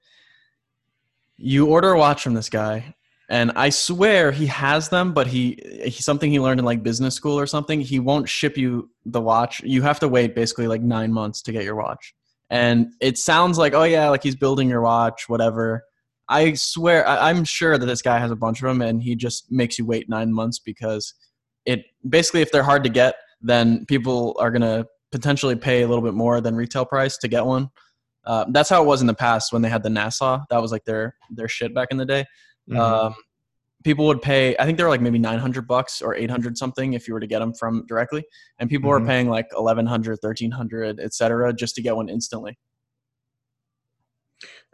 [1.38, 2.94] You order a watch from this guy,
[3.28, 7.14] and I swear he has them, but he, he something he learned in like business
[7.14, 7.80] school or something.
[7.80, 9.62] He won't ship you the watch.
[9.62, 12.14] You have to wait basically like nine months to get your watch.
[12.50, 15.82] And it sounds like, oh yeah, like he's building your watch, whatever.
[16.28, 19.14] I swear, I, I'm sure that this guy has a bunch of them, and he
[19.14, 21.14] just makes you wait nine months because
[21.64, 26.02] it basically, if they're hard to get, then people are gonna potentially pay a little
[26.02, 27.68] bit more than retail price to get one.
[28.24, 30.40] Uh, that's how it was in the past when they had the Nassau.
[30.50, 32.24] That was like their their shit back in the day.
[32.68, 32.78] Mhm.
[32.78, 33.14] Um,
[33.86, 34.56] people would pay.
[34.58, 37.14] I think they were like maybe nine hundred bucks or eight hundred something if you
[37.14, 38.24] were to get them from directly,
[38.58, 39.06] and people were Mhm.
[39.06, 41.52] paying like 1100 1300 etc.
[41.54, 42.58] just to get one instantly.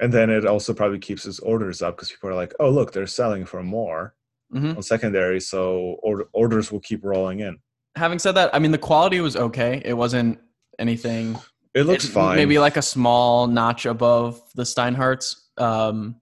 [0.01, 2.93] and then it also probably keeps its orders up because people are like, oh, look,
[2.93, 4.15] they're selling for more
[4.51, 7.59] hmm on secondary, so order, orders will keep rolling in.
[7.97, 9.81] Having said that, I mean the quality was okay.
[9.85, 10.41] It wasn't
[10.79, 11.37] anything.
[11.75, 12.37] It looks it- fine.
[12.37, 15.37] Maybe like a small notch above the Steinharts.
[15.59, 16.17] Um,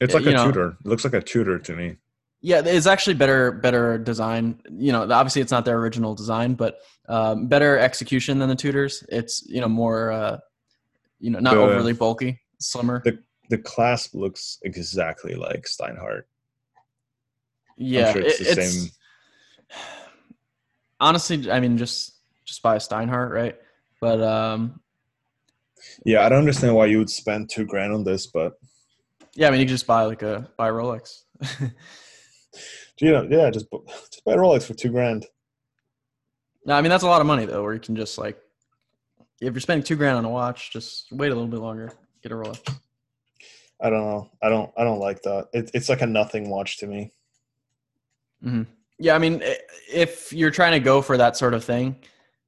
[0.00, 0.76] it's like you a know- Tudor.
[0.80, 1.96] It looks like a Tudor to me.
[2.40, 4.60] Yeah, it's actually better better design.
[4.70, 6.78] You know, obviously it's not their original design, but
[7.08, 9.02] um, better execution than the Tudors.
[9.08, 10.38] It's you know more uh,
[11.18, 13.02] you know not The- overly bulky, slimmer.
[13.04, 13.18] The
[13.50, 16.28] the clasp looks exactly like Steinhart.
[17.76, 18.90] yeah, sure it's it- the it's same.
[21.00, 23.56] honestly, I mean, just just buy a Steinhart, right?
[24.00, 24.80] But um,
[26.04, 28.52] Yeah, I don't understand why you would spend two grand on this, but
[29.38, 31.22] yeah, I mean, you can just buy like a buy a Rolex.
[33.00, 33.66] you know, yeah, just
[34.10, 35.26] just buy a Rolex for two grand.
[36.66, 37.62] no, I mean that's a lot of money though.
[37.62, 38.36] Where you can just like,
[39.40, 42.32] if you're spending two grand on a watch, just wait a little bit longer, get
[42.32, 42.68] a Rolex.
[43.80, 44.28] I don't know.
[44.42, 44.72] I don't.
[44.76, 45.46] I don't like that.
[45.52, 47.12] It, it's like a nothing watch to me.
[48.42, 48.62] hmm
[48.98, 49.40] Yeah, I mean,
[49.88, 51.94] if you're trying to go for that sort of thing,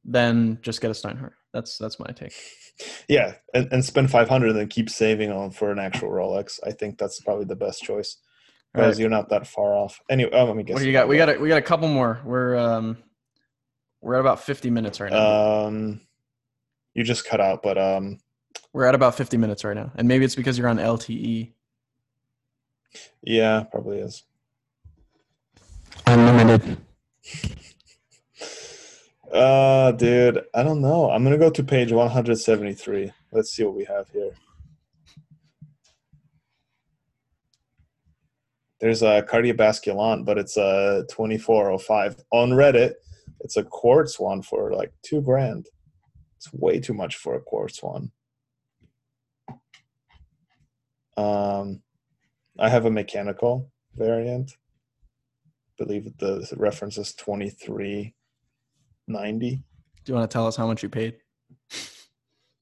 [0.04, 1.34] then just get a Steinhart.
[1.52, 2.34] That's that's my take.
[3.08, 6.58] Yeah, and, and spend five hundred and then keep saving on for an actual Rolex.
[6.64, 8.16] I think that's probably the best choice
[8.72, 9.00] because right.
[9.00, 10.00] you're not that far off.
[10.08, 10.74] Anyway, oh, let me guess.
[10.74, 11.06] What do you got?
[11.06, 12.22] We got a, we got a couple more.
[12.24, 12.96] We're um
[14.00, 15.66] we're at about 50 minutes right now.
[15.66, 16.00] Um,
[16.94, 18.18] you just cut out, but um,
[18.72, 20.78] we're at about 50 minutes right now, and maybe it's because you're on.
[20.78, 21.52] LTE.
[23.22, 24.24] yeah, probably is.
[26.06, 26.78] Unlimited.
[29.32, 31.08] Uh, dude, I don't know.
[31.08, 33.12] I'm gonna go to page 173.
[33.30, 34.32] Let's see what we have here.
[38.80, 42.94] There's a Cartier Basculante, but it's a 2405 on Reddit.
[43.40, 45.68] It's a quartz one for like two grand.
[46.36, 48.10] It's way too much for a quartz one.
[51.16, 51.82] Um,
[52.58, 54.56] I have a mechanical variant.
[55.46, 57.14] I believe the reference is
[59.14, 59.62] 2390.
[60.04, 61.16] Do you want to tell us how much you paid?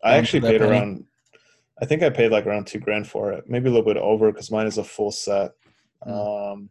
[0.03, 0.71] I actually paid penny?
[0.73, 1.05] around.
[1.81, 4.33] I think I paid like around two grand for it, maybe a little bit over
[4.33, 5.53] because mine is a full set,
[6.07, 6.53] Mm.
[6.53, 6.71] um,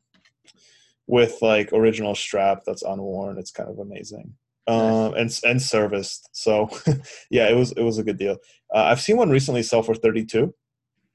[1.06, 3.38] with like original strap that's unworn.
[3.38, 4.34] It's kind of amazing,
[4.68, 6.30] um, and and serviced.
[6.32, 6.70] So,
[7.30, 8.38] yeah, it was it was a good deal.
[8.74, 10.54] Uh, I've seen one recently sell for thirty two,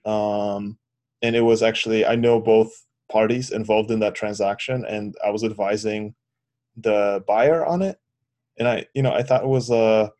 [0.04, 0.78] um,
[1.22, 2.70] and it was actually I know both
[3.10, 6.14] parties involved in that transaction, and I was advising
[6.76, 7.96] the buyer on it,
[8.58, 10.10] and I you know I thought it was a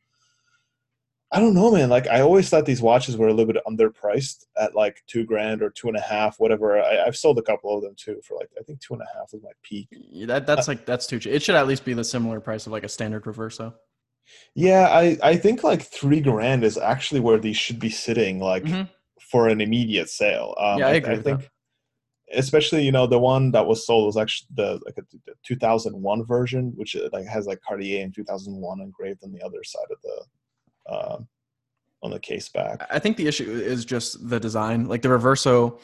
[1.34, 1.88] I don't know, man.
[1.88, 5.62] Like I always thought these watches were a little bit underpriced at like two grand
[5.62, 6.78] or two and a half, whatever.
[6.78, 9.18] I, I've sold a couple of them too for like I think two and a
[9.18, 9.88] half was my peak.
[9.90, 11.32] Yeah, That that's like that's too cheap.
[11.32, 13.72] It should at least be the similar price of like a standard reverso.
[14.54, 18.64] Yeah, I I think like three grand is actually where these should be sitting, like
[18.64, 18.90] Mhm.
[19.30, 20.54] for an immediate sale.
[20.58, 21.50] Um, Yeah, I agree with think,
[22.34, 26.26] especially you know the one that was sold was actually the like a, the 2001
[26.26, 29.98] version, which uh, like has like Cartier in 2001 engraved on the other side of
[30.02, 31.28] the um,
[32.02, 32.86] on the case back.
[32.90, 34.88] I think the issue is just the design.
[34.88, 35.78] Like the Reverso,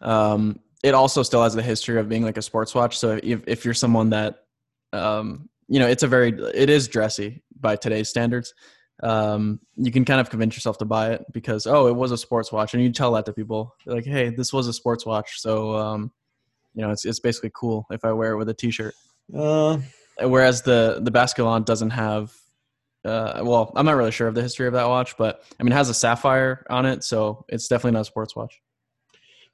[0.00, 2.98] um, it also still has the history of being like a sports watch.
[2.98, 4.44] So if if you're someone that,
[4.92, 8.54] um, you know, it's a very it is dressy by today's standards.
[9.02, 12.18] Um, you can kind of convince yourself to buy it because oh, it was a
[12.18, 15.40] sports watch, and you tell that to people like, hey, this was a sports watch,
[15.40, 16.12] so um,
[16.74, 18.94] you know, it's it's basically cool if I wear it with a t-shirt.
[19.34, 19.78] Uh,
[20.20, 22.32] Whereas the the Basculante doesn't have.
[23.04, 25.72] Uh, well, I'm not really sure of the history of that watch, but I mean,
[25.72, 28.58] it has a sapphire on it, so it's definitely not a sports watch.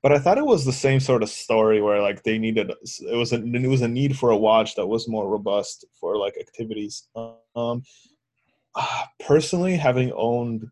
[0.03, 3.17] but I thought it was the same sort of story where like they needed it
[3.17, 6.35] was a it was a need for a watch that was more robust for like
[6.39, 7.09] activities.
[7.57, 7.83] Um,
[9.21, 10.67] personally, having owned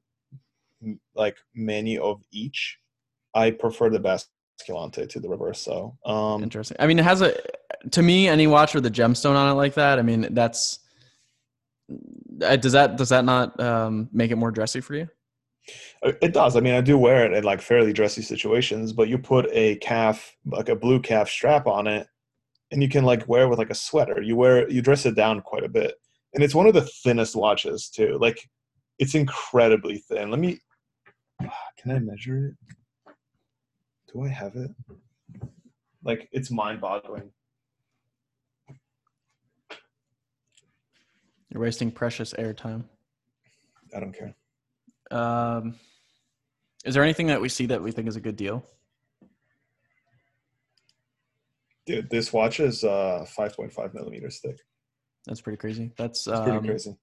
[1.14, 2.78] like many of each,
[3.34, 5.96] I prefer the Basculante to the Reverso.
[6.08, 6.76] Um, Interesting.
[6.80, 7.34] I mean, it has a
[7.90, 9.98] to me any watch with a gemstone on it like that.
[9.98, 10.80] I mean, that's
[12.42, 15.08] uh, does that does that not um, make it more dressy for you?
[16.02, 16.56] Uh, It does.
[16.56, 19.76] I mean, I do wear it in like fairly dressy situations, but you put a
[19.76, 22.06] calf, like a blue calf strap on it,
[22.70, 24.22] and you can like wear it with like a sweater.
[24.22, 25.94] You wear you dress it down quite a bit,
[26.34, 28.18] and it's one of the thinnest watches too.
[28.20, 28.38] Like,
[28.98, 30.30] it's incredibly thin.
[30.30, 30.58] Let me.
[31.78, 32.54] Can I measure it?
[34.12, 34.70] Do I have it?
[36.02, 37.30] Like, it's mind-boggling.
[41.50, 42.84] You're wasting precious airtime.
[43.94, 44.34] I don't care.
[45.10, 45.76] Um,
[46.84, 48.64] is there anything that we see that we think is a good deal?
[51.86, 54.58] Dude, this watch is uh 5.5 millimeters thick.
[55.28, 55.92] That's pretty crazy.
[55.96, 56.96] That's It's pretty um, crazy.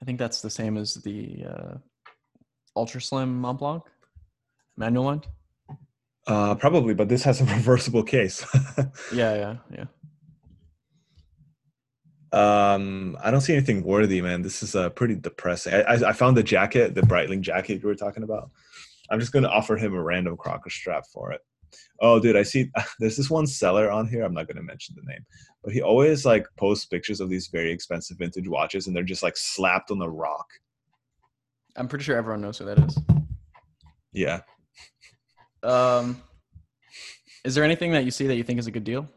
[0.00, 1.74] I think that's the same as the uh,
[2.76, 3.82] Ultra Slim Mont Blanc
[4.76, 5.22] manual one.
[6.26, 8.46] Uh, probably, but this has a reversible case.
[9.12, 9.84] Yeah, yeah, yeah.
[12.30, 14.42] Um, I don't see anything worthy, man.
[14.42, 15.72] This is uh, pretty depressing.
[15.72, 18.50] I, I, I found the jacket, the Breitling jacket you were talking about.
[19.10, 21.40] I'm just gonna offer him a random Crocker strap for it.
[22.00, 22.70] Oh, dude, I see.
[22.98, 24.24] There's this one seller on here.
[24.24, 25.24] I'm not gonna mention the name,
[25.62, 29.22] but he always like posts pictures of these very expensive vintage watches, and they're just
[29.22, 30.46] like slapped on the rock.
[31.76, 32.98] I'm pretty sure everyone knows who that is.
[34.12, 34.40] Yeah.
[35.62, 36.22] Um,
[37.44, 39.08] is there anything that you see that you think is a good deal?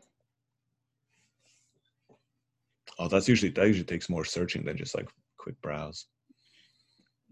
[3.00, 6.06] Oh, that's usually that usually takes more searching than just like quick browse.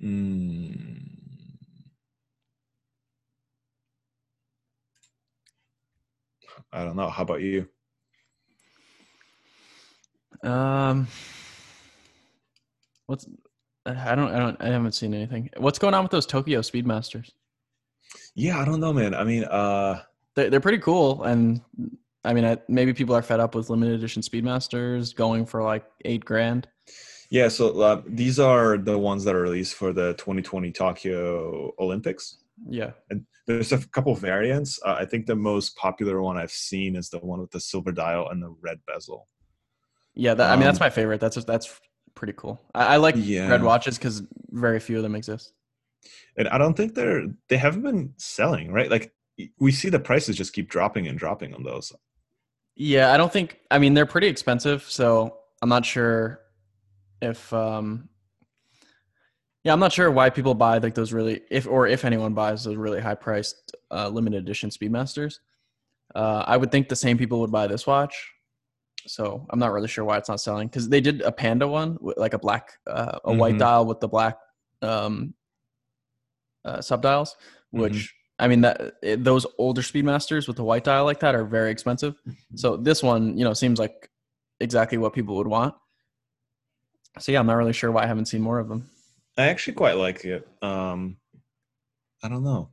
[0.04, 1.19] Mm.
[6.72, 7.10] I don't know.
[7.10, 7.68] How about you?
[10.44, 11.08] Um,
[13.08, 13.28] what's
[13.86, 15.50] I don't I don't I haven't seen anything.
[15.58, 17.32] What's going on with those Tokyo Speedmasters?
[18.36, 19.14] Yeah, I don't know, man.
[19.14, 20.02] I mean, uh,
[20.36, 21.62] They're they're pretty cool, and
[22.24, 25.86] I mean I, maybe people are fed up with limited edition Speedmasters going for like
[26.06, 26.68] eight grand.
[27.30, 27.48] yeah.
[27.48, 32.38] So uh, these are the ones that are released for the 2020 Tokyo Olympics.
[32.70, 34.80] Yeah, And there's a couple variants.
[34.86, 37.92] Uh, I think the most popular one I've seen is the one with the silver
[37.92, 39.28] dial and the red bezel.
[40.16, 40.34] yeah.
[40.36, 41.20] That, I mean that's Um, my favorite.
[41.20, 41.68] That's that's
[42.16, 42.62] pretty cool.
[42.76, 43.50] I, I like Yeah.
[43.50, 44.22] red watches because
[44.66, 45.54] very few of them exist.
[46.38, 48.90] and I don't think they're they haven't been selling right.
[48.96, 49.12] Like
[49.58, 51.92] we see the prices just keep dropping and dropping on those.
[52.76, 53.58] Yeah, I don't think.
[53.72, 56.40] I mean, they're pretty expensive, so I'm not sure
[57.22, 57.52] if.
[57.54, 58.10] um
[59.64, 62.64] Yeah, I'm not sure why people buy like those really, if or if anyone buys
[62.64, 65.40] those really high priced uh, limited edition Speedmasters.
[66.16, 68.16] Uh, I would think the same people would buy this watch,
[69.06, 71.98] so I'm not really sure why it's not selling because they did a panda one
[72.02, 73.60] with like a black, uh, a white Mhm.
[73.60, 74.38] dial with the black
[74.82, 75.34] um,
[76.66, 77.36] uh, subdials,
[77.72, 78.10] which Mhm.
[78.40, 81.70] I mean that it, those older Speedmasters with the white dial like that are very
[81.70, 82.16] expensive.
[82.56, 84.10] So this one, you know, seems like
[84.62, 85.76] exactly what people would want.
[87.20, 88.90] So yeah, I'm not really sure why I haven't seen more of them.
[89.40, 90.48] I actually quite like it.
[90.62, 91.18] Um,
[92.22, 92.70] I don't know.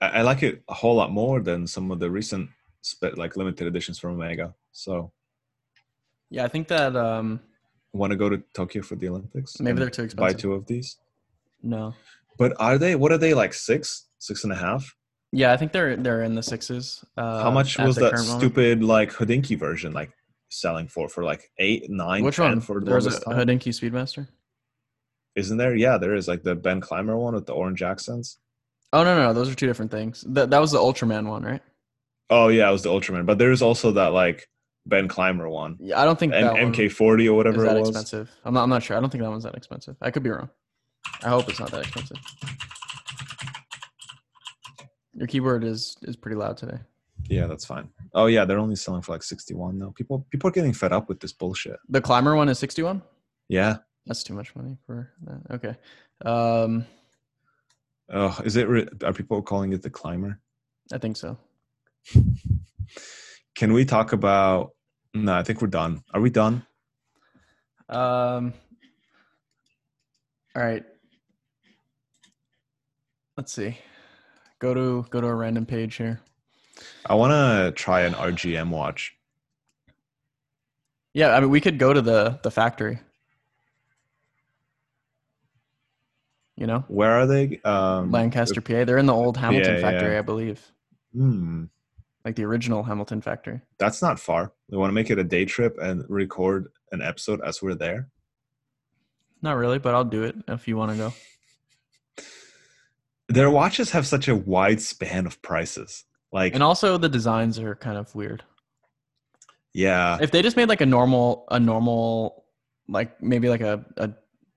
[0.00, 2.50] I, I like it a whole lot more than some of the recent
[2.82, 4.54] spe- like limited editions from Omega.
[4.72, 5.12] So,
[6.30, 7.40] Yeah, I think that um
[7.92, 9.58] want to go to Tokyo for the Olympics?
[9.60, 10.36] maybe they're too expensive.
[10.36, 10.96] buy two of these.
[11.62, 11.94] No.
[12.38, 12.94] But are they?
[12.94, 13.52] What are they like?
[13.52, 14.94] Six, six and a half?
[15.32, 17.04] Yeah, I think they're they're in the sixes.
[17.16, 18.40] Uh, How much was that current moment.
[18.40, 20.12] stupid like Hodinkee version like
[20.48, 21.08] selling for?
[21.08, 22.60] For like eight, nine, Which 10 one?
[22.60, 23.20] For the There's a?
[23.20, 24.28] Hodinkee Speedmaster.
[25.36, 25.74] Isn't there?
[25.74, 28.38] Yeah, there is like the Ben Clymer one with the orange accents.
[28.92, 30.24] Oh no, no, no, those are two different things.
[30.28, 31.62] That that was the Ultraman one, right?
[32.30, 33.26] Oh yeah, it was the Ultraman.
[33.26, 34.48] But there's also that like
[34.86, 37.88] Ben Clymer one, Yeah, I don't think one MK40 or is whatever that it was.
[37.90, 38.30] expensive.
[38.44, 38.64] I'm not.
[38.64, 38.96] I'm not sure.
[38.96, 39.96] I don't think that one's that expensive.
[40.00, 40.50] I could be wrong.
[41.22, 42.16] I hope it's not that expensive.
[45.14, 46.78] Your keyboard is is pretty loud today.
[47.28, 47.88] Yeah, that's fine.
[48.14, 49.92] Oh yeah, they're only selling for like 61 though.
[49.92, 51.76] People people are getting fed up with this bullshit.
[51.88, 53.02] The Clymer one is 61.
[53.48, 53.78] Yeah.
[54.06, 55.40] That's too much money for that.
[55.54, 55.76] Okay.
[56.24, 56.86] Um,
[58.12, 58.66] Oh, is it?
[59.04, 60.40] Are people calling it the Clymer?
[60.92, 61.38] I think so.
[63.54, 64.72] Can we talk about?
[65.14, 66.02] No, I think we're done.
[66.12, 66.66] Are we done?
[67.88, 68.52] Um,
[70.56, 70.84] all right.
[73.36, 73.78] Let's see.
[74.58, 76.20] Go to go to a random page here.
[77.06, 79.14] I want to try an RGM watch.
[81.14, 82.98] Yeah, I mean we could go to the the factory.
[86.60, 87.58] You know, Where are they?
[87.64, 88.84] Um, Lancaster, PA.
[88.84, 90.18] They're in the old Hamilton yeah, factory, yeah.
[90.18, 90.60] I believe,
[91.14, 91.64] Hmm,
[92.24, 93.60] like the original Hamilton factory.
[93.78, 94.52] that's not far.
[94.68, 98.10] We want to make it a day trip and record an episode as we're there.
[99.42, 102.24] Not really, but I'll do it if you want to go.
[103.28, 106.04] Their watches have such a wide span of prices.
[106.32, 108.42] Like, And also the designs are kind of weird.
[109.72, 112.44] yeah, If they just made like a normal, a normal,
[112.88, 114.10] like maybe like a, a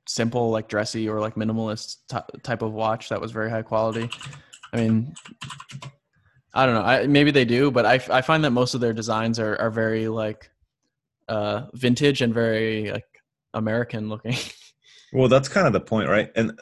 [0.08, 4.10] simple, like dressy or like minimalist ty- type of watch that was very high quality.
[4.72, 5.14] I mean,
[6.54, 6.82] I don't know.
[6.82, 9.72] I, maybe they do, but I, I find that most of their designs are, are
[9.72, 10.50] very like
[11.28, 13.08] uh, vintage and very like
[13.54, 14.36] American looking.
[15.14, 16.32] well, that's kind of the point, right?
[16.36, 16.60] And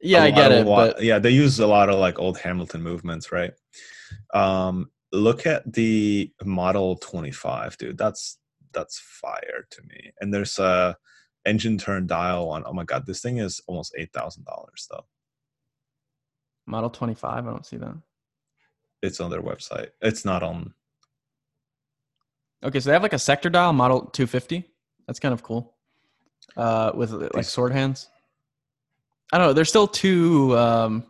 [0.00, 3.30] yeah, I get it, but yeah, they use a lot of like old Hamilton movements,
[3.32, 3.52] right?
[4.32, 7.98] Um, look at the Model 25, dude.
[7.98, 8.38] That's
[8.72, 10.12] that's fire to me.
[10.20, 10.96] And there's a
[11.46, 12.64] engine turn dial on.
[12.66, 15.04] Oh my god, this thing is almost eight thousand dollars though.
[16.66, 17.94] Model 25, I don't see that.
[19.02, 19.88] It's on their website.
[20.00, 20.72] It's not on.
[22.62, 24.64] Okay, so they have like a sector dial model 250.
[25.06, 25.74] That's kind of cool.
[26.56, 28.08] Uh, with like sword hands.
[29.32, 29.52] I don't know.
[29.52, 30.56] They're still too.
[30.56, 31.04] Um,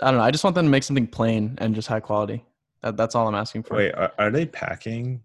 [0.00, 0.24] I don't know.
[0.24, 2.44] I just want them to make something plain and just high quality.
[2.82, 3.76] That, that's all I'm asking for.
[3.76, 5.22] Wait, are, are they packing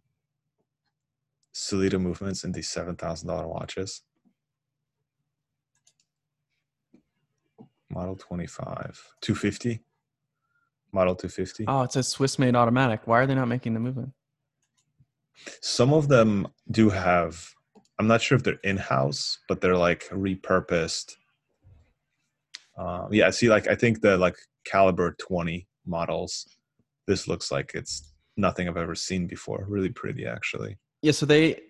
[1.55, 4.01] Sellita movements in these seven thousand dollar watches?
[7.89, 9.79] Model 25, 250,
[10.91, 11.65] Model 250.
[11.67, 13.01] Oh, it says Swiss made automatic.
[13.05, 14.11] Why are they not making the movement?
[15.61, 17.47] Some of them do have.
[17.97, 21.13] I'm not sure if they're in house, but they're like repurposed.
[22.77, 24.35] Um, yeah, see, like I think the like
[24.65, 26.45] caliber 20 models.
[27.07, 29.65] This looks like it's nothing I've ever seen before.
[29.69, 31.61] Really pretty, actually, Yeah, so they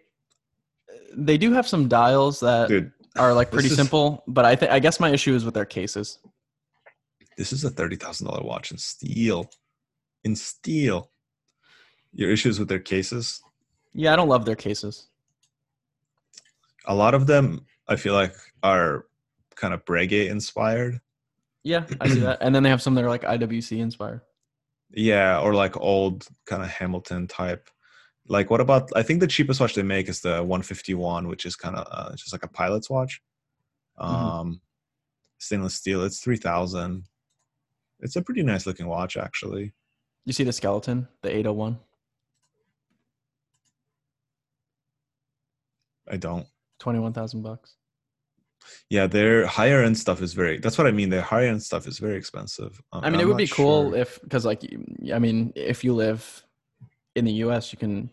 [1.13, 2.91] they do have some dials that dude.
[3.17, 5.65] are like pretty is- simple, but I think I guess my issue is with their
[5.65, 6.19] cases.
[7.37, 9.49] This is a thirty thousand dollar watch in steel.
[10.23, 11.11] In steel.
[12.13, 13.41] Your issues with their cases?
[13.93, 15.09] Yeah, I don't love their cases.
[16.85, 19.05] A lot of them, I feel like, are
[19.55, 21.01] kind of Breguet inspired.
[21.63, 22.37] Yeah, I see that.
[22.41, 24.21] And then they have some that are like IWC inspired.
[24.91, 27.69] Yeah, or like old kind of Hamilton type.
[28.27, 28.89] Like, what about?
[28.95, 32.15] I think the cheapest watch they make is the 151, which is kind of uh,
[32.15, 33.21] just like a pilot's watch.
[33.99, 34.05] Mhm.
[34.05, 34.61] Um,
[35.37, 36.03] stainless steel.
[36.03, 37.03] It's three thousand.
[37.99, 39.73] It's a pretty nice looking watch, actually.
[40.25, 41.79] You see the skeleton, the 801,
[46.11, 46.45] I don't.
[46.79, 47.75] 21,000 bucks.
[48.89, 50.57] Yeah, their higher end stuff is very.
[50.57, 51.09] That's what I mean.
[51.09, 52.81] Their higher end stuff is very expensive.
[52.91, 54.61] Um, I mean, it I'm would be not cool sure- if, because like,
[55.13, 56.43] I mean, if you live
[57.15, 58.09] in the U.S., you can.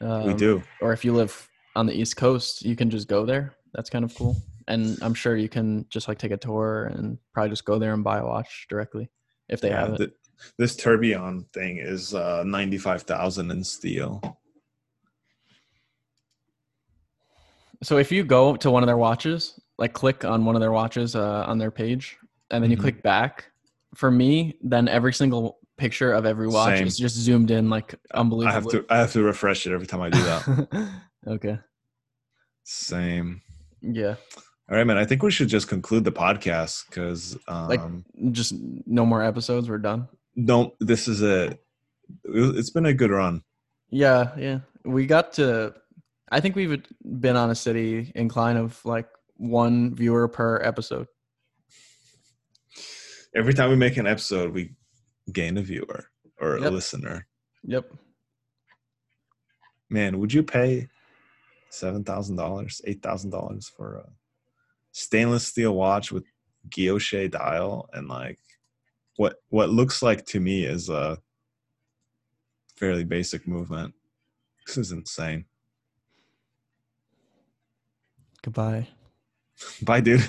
[0.00, 0.62] Um, we do.
[0.80, 3.54] Or if you live on the East Coast, you can just go there.
[3.74, 4.36] That's kind of cool.
[4.68, 7.94] And I'm sure you can just like take a tour and probably just go there
[7.94, 9.10] and buy a watch directly
[9.48, 9.98] if they Yeah, have it.
[9.98, 10.10] th-
[10.56, 14.20] this Tourbillon thing is uh, ninety five thousand in steel.
[17.82, 20.72] So if you go to one of their watches, like click on one of their
[20.72, 22.18] watches uh, on their page,
[22.50, 22.80] and then you Mhm.
[22.80, 23.50] click back,
[23.94, 26.86] for me, then every single picture of every watch Same.
[26.86, 28.50] is just zoomed in like unbelievable.
[28.50, 30.90] I have to I have to refresh it every time I do that.
[31.26, 31.58] okay.
[32.64, 33.40] Same.
[33.80, 34.16] Yeah.
[34.70, 34.98] All right, man.
[34.98, 37.80] I think we should just conclude the podcast because um, Like
[38.32, 38.52] just
[38.86, 39.70] no more episodes.
[39.70, 40.08] We're done.
[40.44, 40.74] don't.
[40.80, 41.56] This is a.
[42.24, 43.42] It's been a good run.
[43.90, 44.32] Yeah.
[44.36, 44.58] Yeah.
[44.84, 45.74] We got to.
[46.30, 51.06] I think we've been on a steady incline of like one viewer per episode.
[53.34, 54.74] Every time we make an episode, we
[55.32, 56.06] gain a viewer
[56.40, 57.26] or a listener.
[57.64, 57.92] Yep.
[59.90, 60.88] Man, would you pay
[61.70, 64.08] seven thousand dollars, eight thousand dollars for a
[64.92, 66.24] stainless steel watch with
[66.68, 68.38] guilloche dial and like
[69.16, 71.18] what what looks like to me is a
[72.76, 73.94] fairly basic movement?
[74.66, 75.46] This is insane.
[78.42, 78.88] Goodbye.
[79.82, 80.26] Bye, dude.